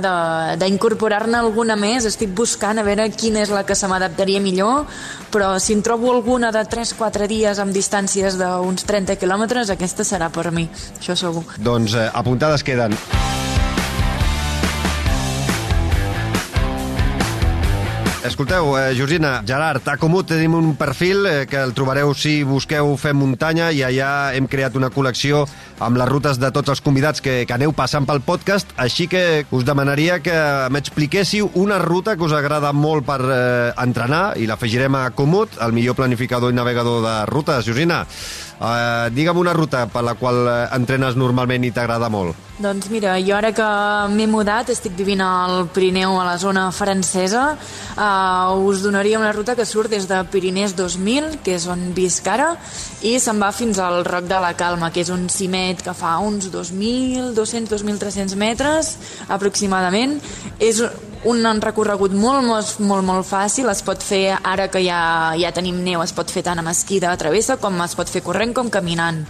d'incorporar-ne 0.61 1.39
alguna 1.39 1.75
més. 1.79 2.05
Estic 2.05 2.35
buscant 2.37 2.79
a 2.79 2.85
veure 2.87 3.09
quina 3.11 3.41
és 3.41 3.53
la 3.53 3.65
que 3.65 3.75
se 3.75 3.89
m'adaptaria 3.91 4.41
millor, 4.43 4.85
però 5.33 5.55
si 5.59 5.73
en 5.73 5.83
trobo 5.83 6.13
alguna 6.13 6.51
de 6.55 6.65
3-4 6.69 7.27
dies 7.31 7.59
amb 7.59 7.73
distàncies 7.75 8.37
d'uns 8.39 8.85
30 8.85 9.17
quilòmetres, 9.21 9.73
aquesta 9.73 10.05
serà 10.05 10.29
per 10.29 10.51
mi, 10.51 10.69
això 10.99 11.17
segur. 11.19 11.45
Doncs 11.57 11.97
eh, 11.97 12.09
apuntades 12.13 12.63
queden. 12.63 12.95
Escolteu, 18.25 18.75
eh, 18.79 18.95
Georgina, 18.95 19.43
Gerard, 19.45 19.87
a 19.87 19.97
Comú 20.01 20.23
tenim 20.25 20.55
un 20.57 20.71
perfil 20.75 21.27
eh, 21.29 21.45
que 21.45 21.59
el 21.61 21.75
trobareu 21.77 22.09
si 22.17 22.39
busqueu 22.41 22.95
Fem 22.97 23.19
Muntanya 23.21 23.67
i 23.69 23.83
allà 23.85 24.33
hem 24.33 24.47
creat 24.49 24.73
una 24.79 24.89
col·lecció 24.89 25.43
amb 25.77 25.99
les 25.99 26.09
rutes 26.09 26.39
de 26.41 26.49
tots 26.55 26.73
els 26.73 26.81
convidats 26.81 27.21
que, 27.21 27.43
que 27.45 27.53
aneu 27.53 27.73
passant 27.77 28.07
pel 28.09 28.23
podcast, 28.25 28.73
així 28.81 29.05
que 29.11 29.45
us 29.53 29.67
demanaria 29.67 30.17
que 30.25 30.33
m'expliquéssiu 30.73 31.51
una 31.53 31.77
ruta 31.77 32.15
que 32.17 32.25
us 32.25 32.33
agrada 32.33 32.73
molt 32.73 33.05
per 33.05 33.19
eh, 33.21 33.73
entrenar 33.85 34.23
i 34.41 34.49
l'afegirem 34.49 34.97
a 34.97 35.11
Comut, 35.13 35.59
el 35.61 35.77
millor 35.77 35.93
planificador 35.99 36.49
i 36.49 36.57
navegador 36.57 37.05
de 37.05 37.15
rutes. 37.29 37.69
Georgina, 37.69 38.07
Uh, 38.55 39.11
digue'm 39.11 39.37
una 39.37 39.51
ruta 39.51 39.83
per 39.91 39.99
la 40.07 40.13
qual 40.15 40.37
eh, 40.47 40.53
entrenes 40.77 41.17
normalment 41.19 41.65
i 41.67 41.73
t'agrada 41.75 42.07
molt. 42.07 42.37
Doncs 42.55 42.87
mira, 42.87 43.17
jo 43.19 43.33
ara 43.35 43.49
que 43.51 43.65
m'he 44.13 44.29
mudat, 44.31 44.69
estic 44.71 44.93
vivint 44.95 45.19
al 45.19 45.65
Pirineu, 45.75 46.13
a 46.15 46.23
la 46.23 46.37
zona 46.39 46.69
francesa, 46.71 47.57
uh, 47.97 48.55
us 48.63 48.79
donaria 48.85 49.19
una 49.19 49.33
ruta 49.35 49.57
que 49.59 49.65
surt 49.67 49.91
des 49.91 50.07
de 50.07 50.21
Pirinès 50.31 50.71
2000, 50.77 51.41
que 51.43 51.57
és 51.57 51.65
on 51.67 51.89
visc 51.97 52.29
ara, 52.31 52.53
i 53.03 53.17
se'n 53.19 53.43
va 53.43 53.51
fins 53.51 53.81
al 53.83 54.05
Roc 54.07 54.29
de 54.31 54.39
la 54.39 54.53
Calma, 54.55 54.87
que 54.95 55.03
és 55.03 55.11
un 55.11 55.27
cimet 55.27 55.83
que 55.83 55.91
fa 55.91 56.15
uns 56.23 56.47
2.200-2.300 56.53 58.39
metres 58.39 58.95
aproximadament. 59.27 60.21
És 60.63 60.79
un 61.25 61.61
recorregut 61.61 62.13
molt, 62.13 62.43
molt, 62.45 62.79
molt, 62.79 63.05
molt 63.05 63.25
fàcil, 63.25 63.69
es 63.71 63.81
pot 63.85 64.01
fer 64.03 64.37
ara 64.37 64.67
que 64.69 64.81
ja, 64.85 65.33
ja 65.39 65.51
tenim 65.55 65.81
neu, 65.83 66.03
es 66.05 66.13
pot 66.13 66.29
fer 66.31 66.43
tant 66.45 66.61
amb 66.61 66.69
esquí 66.69 66.99
de 67.01 67.11
travessa 67.17 67.57
com 67.57 67.81
es 67.81 67.95
pot 67.97 68.09
fer 68.11 68.21
corrent 68.25 68.53
com 68.53 68.69
caminant. 68.69 69.23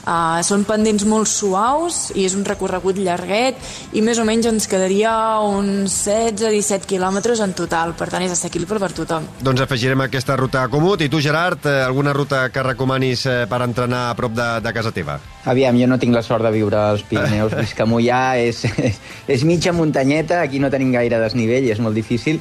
Uh, 0.00 0.40
són 0.46 0.64
pendents 0.64 1.04
molt 1.04 1.28
suaus 1.28 2.08
i 2.16 2.24
és 2.24 2.34
un 2.36 2.44
recorregut 2.46 2.96
llarguet 2.96 3.58
i 3.92 4.00
més 4.04 4.18
o 4.18 4.24
menys 4.24 4.48
ens 4.48 4.68
quedaria 4.70 5.12
uns 5.44 5.92
16-17 6.06 6.88
quilòmetres 6.88 7.42
en 7.44 7.52
total, 7.56 7.92
per 7.98 8.08
tant 8.12 8.24
és 8.24 8.32
assequible 8.32 8.80
per 8.80 8.90
tothom. 8.96 9.26
Doncs 9.44 9.64
afegirem 9.66 10.06
aquesta 10.06 10.38
ruta 10.40 10.64
a 10.64 10.70
Comut. 10.72 11.04
I 11.04 11.10
tu, 11.12 11.20
Gerard, 11.20 11.66
eh, 11.68 11.82
alguna 11.84 12.14
ruta 12.16 12.46
que 12.48 12.64
recomanis 12.64 13.26
eh, 13.28 13.36
per 13.50 13.60
entrenar 13.66 14.06
a 14.08 14.16
prop 14.16 14.32
de, 14.36 14.48
de 14.64 14.72
casa 14.72 14.92
teva? 14.96 15.18
Aviam, 15.50 15.76
jo 15.76 15.88
no 15.90 16.00
tinc 16.00 16.16
la 16.16 16.24
sort 16.24 16.44
de 16.48 16.54
viure 16.54 16.80
als 16.80 17.04
Pirineus, 17.08 17.54
visc 17.62 17.80
a 17.80 17.88
Mollà, 17.88 18.24
és, 18.40 18.64
és, 18.80 19.00
és 19.36 19.46
mitja 19.48 19.76
muntanyeta, 19.76 20.40
aquí 20.46 20.60
no 20.62 20.72
tenim 20.72 20.92
gaire 20.96 21.20
desnivell 21.20 21.68
és 21.70 21.80
molt 21.80 21.96
difícil, 21.96 22.40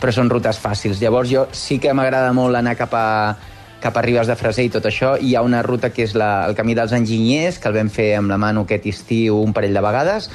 però 0.00 0.12
són 0.12 0.32
rutes 0.32 0.58
fàcils. 0.60 1.00
Llavors 1.00 1.30
jo 1.30 1.46
sí 1.52 1.78
que 1.80 1.92
m'agrada 1.96 2.32
molt 2.36 2.56
anar 2.58 2.76
cap 2.80 2.96
a, 2.96 3.08
cap 3.84 3.98
a 4.00 4.02
Ribes 4.04 4.30
de 4.30 4.36
Freser 4.40 4.64
i 4.64 4.72
tot 4.72 4.86
això, 4.88 5.14
hi 5.20 5.34
ha 5.36 5.42
una 5.44 5.60
ruta 5.62 5.90
que 5.92 6.06
és 6.06 6.14
la, 6.16 6.46
el 6.48 6.56
Camí 6.56 6.72
dels 6.76 6.94
Enginyers, 6.96 7.58
que 7.60 7.68
el 7.68 7.76
vam 7.76 7.92
fer 7.92 8.14
amb 8.16 8.32
la 8.32 8.40
mano 8.40 8.64
aquest 8.64 8.88
estiu 8.88 9.36
un 9.42 9.52
parell 9.52 9.76
de 9.76 9.82
vegades, 9.84 10.30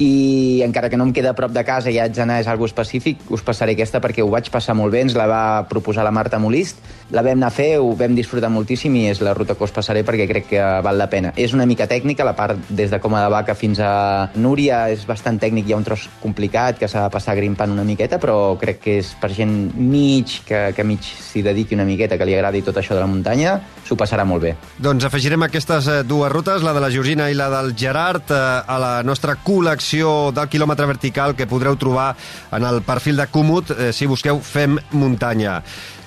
i 0.00 0.62
encara 0.64 0.88
que 0.88 0.96
no 0.96 1.04
em 1.04 1.12
queda 1.12 1.34
a 1.34 1.36
prop 1.36 1.52
de 1.52 1.62
casa 1.64 1.92
i 1.92 1.98
haig 2.00 2.14
d'anar 2.16 2.40
és 2.40 2.48
algo 2.48 2.64
específic, 2.64 3.20
us 3.28 3.44
passaré 3.44 3.74
aquesta 3.76 4.00
perquè 4.00 4.24
ho 4.24 4.30
vaig 4.32 4.48
passar 4.50 4.74
molt 4.74 4.94
bé, 4.94 5.04
ens 5.04 5.16
la 5.18 5.26
va 5.28 5.42
proposar 5.68 6.06
la 6.06 6.12
Marta 6.14 6.40
Molist, 6.40 6.80
la 7.12 7.20
vam 7.26 7.36
anar 7.36 7.50
a 7.50 7.54
fer, 7.54 7.74
ho 7.82 7.92
vam 7.98 8.14
disfrutar 8.16 8.48
moltíssim 8.48 8.96
i 8.96 9.04
és 9.10 9.20
la 9.20 9.34
ruta 9.36 9.54
que 9.58 9.66
us 9.66 9.74
passaré 9.76 10.00
perquè 10.06 10.26
crec 10.30 10.48
que 10.54 10.62
val 10.84 10.96
la 10.96 11.10
pena. 11.12 11.34
És 11.36 11.52
una 11.52 11.66
mica 11.68 11.84
tècnica, 11.90 12.24
la 12.24 12.36
part 12.38 12.56
des 12.70 12.90
de 12.90 13.00
Coma 13.02 13.20
de 13.20 13.28
Vaca 13.32 13.54
fins 13.54 13.80
a 13.84 14.30
Núria 14.40 14.86
és 14.88 15.04
bastant 15.08 15.38
tècnic, 15.42 15.68
hi 15.68 15.76
ha 15.76 15.80
un 15.80 15.84
tros 15.84 16.06
complicat 16.22 16.80
que 16.80 16.88
s'ha 16.88 17.04
de 17.04 17.12
passar 17.12 17.36
grimpant 17.36 17.74
una 17.74 17.84
miqueta, 17.84 18.16
però 18.22 18.56
crec 18.60 18.80
que 18.80 18.96
és 19.02 19.12
per 19.20 19.32
gent 19.36 19.52
mig, 19.76 20.40
que, 20.48 20.70
que 20.76 20.86
mig 20.86 21.04
s'hi 21.04 21.44
dediqui 21.44 21.76
una 21.76 21.84
miqueta, 21.84 22.16
que 22.16 22.28
li 22.28 22.38
agradi 22.38 22.64
tot 22.64 22.80
això 22.80 22.96
de 22.96 23.04
la 23.04 23.10
muntanya, 23.10 23.58
s'ho 23.84 23.98
passarà 24.00 24.24
molt 24.24 24.46
bé. 24.48 24.54
Doncs 24.80 25.04
afegirem 25.04 25.44
aquestes 25.44 25.92
eh, 25.92 26.00
dues 26.08 26.32
rutes, 26.32 26.64
la 26.64 26.72
de 26.72 26.80
la 26.80 26.92
Georgina 26.94 27.28
i 27.28 27.36
la 27.36 27.50
del 27.52 27.74
Gerard, 27.76 28.32
eh, 28.32 28.40
a 28.64 28.80
la 28.80 28.94
nostra 29.04 29.36
col·lecció 29.44 29.89
secció 29.90 30.30
del 30.30 30.46
quilòmetre 30.48 30.86
vertical 30.86 31.34
que 31.34 31.48
podreu 31.50 31.74
trobar 31.76 32.14
en 32.54 32.64
el 32.64 32.82
perfil 32.86 33.18
de 33.18 33.26
Comut 33.26 33.72
eh, 33.74 33.90
si 33.92 34.06
busqueu 34.06 34.38
Fem 34.38 34.78
Muntanya. 34.92 35.62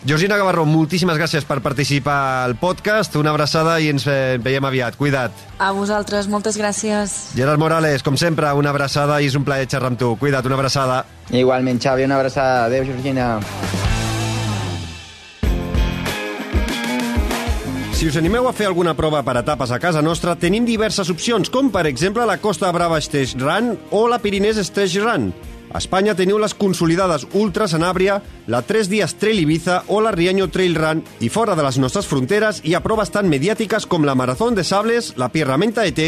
Georgina 0.06 0.38
Gavarró, 0.40 0.66
moltíssimes 0.68 1.18
gràcies 1.20 1.46
per 1.48 1.62
participar 1.64 2.44
al 2.44 2.56
podcast. 2.60 3.16
Una 3.20 3.32
abraçada 3.32 3.78
i 3.80 3.90
ens 3.92 4.08
eh, 4.08 4.38
veiem 4.44 4.64
aviat. 4.68 4.96
Cuida't. 5.00 5.46
A 5.60 5.72
vosaltres, 5.76 6.28
moltes 6.32 6.60
gràcies. 6.60 7.16
Gerard 7.36 7.60
Morales, 7.60 8.04
com 8.04 8.20
sempre, 8.20 8.52
una 8.56 8.72
abraçada 8.72 9.22
i 9.24 9.32
és 9.32 9.40
un 9.40 9.48
plaer 9.48 9.68
xerrar 9.68 9.94
amb 9.94 10.00
tu. 10.00 10.14
Cuida't, 10.20 10.48
una 10.48 10.60
abraçada. 10.60 11.04
Igualment, 11.32 11.80
Xavi, 11.84 12.08
una 12.08 12.20
abraçada. 12.20 12.66
Adéu, 12.68 12.88
Georgina. 12.88 13.34
Si 18.04 18.10
us 18.10 18.18
animeu 18.20 18.50
a 18.50 18.52
fer 18.52 18.66
alguna 18.68 18.92
prova 19.00 19.22
per 19.24 19.38
etapes 19.40 19.72
a 19.72 19.78
casa 19.80 20.02
nostra, 20.04 20.34
tenim 20.36 20.66
diverses 20.68 21.08
opcions, 21.08 21.48
com 21.48 21.70
per 21.72 21.86
exemple 21.88 22.26
la 22.28 22.36
Costa 22.36 22.68
Brava 22.76 22.98
Stage 23.00 23.40
Run 23.40 23.78
o 23.96 24.02
la 24.12 24.18
Pirinès 24.20 24.60
Stage 24.68 25.00
Run. 25.00 25.30
A 25.72 25.80
Espanya 25.80 26.12
teniu 26.12 26.36
les 26.36 26.52
consolidades 26.52 27.24
Ultra 27.32 27.70
Sanàbria, 27.72 28.18
la 28.52 28.60
3 28.68 28.92
dies 28.92 29.16
Trail 29.22 29.40
Ibiza 29.46 29.86
o 29.88 30.02
la 30.04 30.12
Riaño 30.12 30.50
Trail 30.52 30.76
Run 30.76 31.06
i 31.24 31.32
fora 31.32 31.56
de 31.56 31.64
les 31.64 31.80
nostres 31.80 32.12
fronteres 32.12 32.60
hi 32.68 32.76
ha 32.76 32.84
proves 32.84 33.08
tan 33.16 33.32
mediàtiques 33.32 33.88
com 33.88 34.04
la 34.04 34.20
Maratón 34.20 34.60
de 34.60 34.68
Sables, 34.68 35.14
la 35.16 35.32
Pierramenta 35.32 35.88
ET 35.88 36.04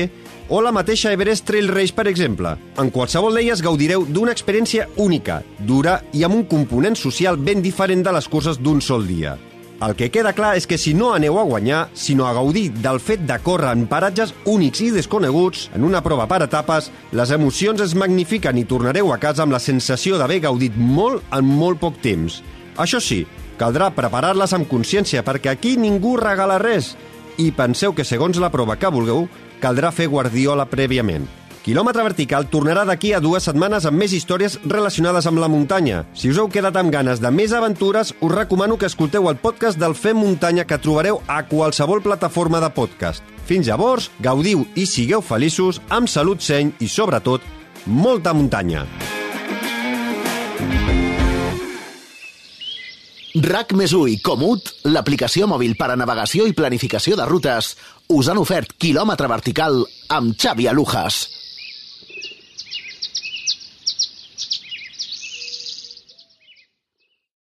o 0.51 0.60
la 0.60 0.75
mateixa 0.75 1.15
Everest 1.15 1.47
Trail 1.47 1.71
Race, 1.71 1.95
per 1.95 2.10
exemple. 2.12 2.58
En 2.75 2.91
qualsevol 2.91 3.39
d'elles 3.39 3.63
gaudireu 3.63 4.03
d'una 4.03 4.36
experiència 4.36 4.91
única, 4.97 5.45
dura 5.63 6.01
i 6.12 6.27
amb 6.27 6.43
un 6.43 6.43
component 6.43 6.99
social 6.99 7.39
ben 7.39 7.63
diferent 7.63 8.03
de 8.03 8.19
les 8.19 8.27
curses 8.27 8.60
d'un 8.60 8.84
sol 8.84 9.08
dia. 9.08 9.39
El 9.83 9.91
que 9.99 10.07
queda 10.07 10.31
clar 10.31 10.53
és 10.55 10.63
que 10.71 10.77
si 10.79 10.93
no 10.95 11.09
aneu 11.11 11.35
a 11.35 11.43
guanyar, 11.43 11.89
sinó 11.99 12.29
a 12.29 12.33
gaudir 12.33 12.69
del 12.79 13.01
fet 13.03 13.25
de 13.27 13.35
córrer 13.43 13.73
en 13.75 13.83
paratges 13.91 14.31
únics 14.47 14.79
i 14.85 14.88
desconeguts, 14.95 15.69
en 15.75 15.83
una 15.83 15.99
prova 16.03 16.29
per 16.31 16.45
etapes, 16.45 16.88
les 17.11 17.33
emocions 17.35 17.83
es 17.83 17.95
magnifiquen 17.99 18.55
i 18.57 18.63
tornareu 18.63 19.11
a 19.11 19.19
casa 19.19 19.43
amb 19.43 19.51
la 19.51 19.59
sensació 19.59 20.15
d'haver 20.17 20.39
gaudit 20.47 20.77
molt 20.79 21.27
en 21.35 21.43
molt 21.59 21.83
poc 21.83 21.99
temps. 21.99 22.39
Això 22.79 23.03
sí, 23.03 23.25
caldrà 23.59 23.91
preparar-les 23.91 24.55
amb 24.55 24.69
consciència 24.71 25.25
perquè 25.27 25.51
aquí 25.51 25.75
ningú 25.75 26.15
regala 26.23 26.59
res 26.61 26.93
i 27.38 27.51
penseu 27.51 27.91
que 27.91 28.07
segons 28.07 28.39
la 28.39 28.51
prova 28.51 28.79
que 28.79 28.88
vulgueu, 28.88 29.27
caldrà 29.59 29.91
fer 29.91 30.07
guardiola 30.07 30.69
prèviament. 30.71 31.27
Quilòmetre 31.65 32.04
Vertical 32.06 32.43
tornarà 32.45 32.84
d'aquí 32.86 33.10
a 33.17 33.19
dues 33.19 33.47
setmanes 33.47 33.88
amb 33.89 33.97
més 33.97 34.12
històries 34.13 34.60
relacionades 34.69 35.25
amb 35.25 35.39
la 35.41 35.47
muntanya. 35.49 36.04
Si 36.13 36.30
us 36.30 36.38
heu 36.38 36.45
quedat 36.54 36.75
amb 36.78 36.91
ganes 36.93 37.17
de 37.23 37.32
més 37.34 37.56
aventures, 37.58 38.12
us 38.21 38.34
recomano 38.36 38.75
que 38.78 38.86
escolteu 38.86 39.25
el 39.32 39.39
podcast 39.41 39.80
del 39.82 39.95
Fem 39.97 40.19
Muntanya 40.21 40.67
que 40.69 40.78
trobareu 40.78 41.23
a 41.25 41.39
qualsevol 41.49 42.04
plataforma 42.06 42.60
de 42.62 42.69
podcast. 42.69 43.25
Fins 43.49 43.65
llavors, 43.65 44.12
gaudiu 44.21 44.62
i 44.78 44.86
sigueu 44.86 45.23
feliços, 45.25 45.80
amb 45.89 46.06
salut 46.06 46.45
seny 46.45 46.69
i, 46.86 46.86
sobretot, 46.86 47.41
molta 47.88 48.36
muntanya. 48.38 48.84
RAC 53.41 53.73
més 53.73 53.91
i 53.91 54.19
Comut, 54.21 54.69
l'aplicació 54.86 55.47
mòbil 55.49 55.73
per 55.75 55.89
a 55.89 55.97
navegació 55.97 56.45
i 56.45 56.54
planificació 56.54 57.17
de 57.17 57.25
rutes, 57.25 57.71
us 58.13 58.30
han 58.30 58.38
ofert 58.38 58.78
quilòmetre 58.78 59.28
vertical 59.28 59.82
amb 60.13 60.38
Xavi 60.38 60.69
Alujas. 60.69 61.44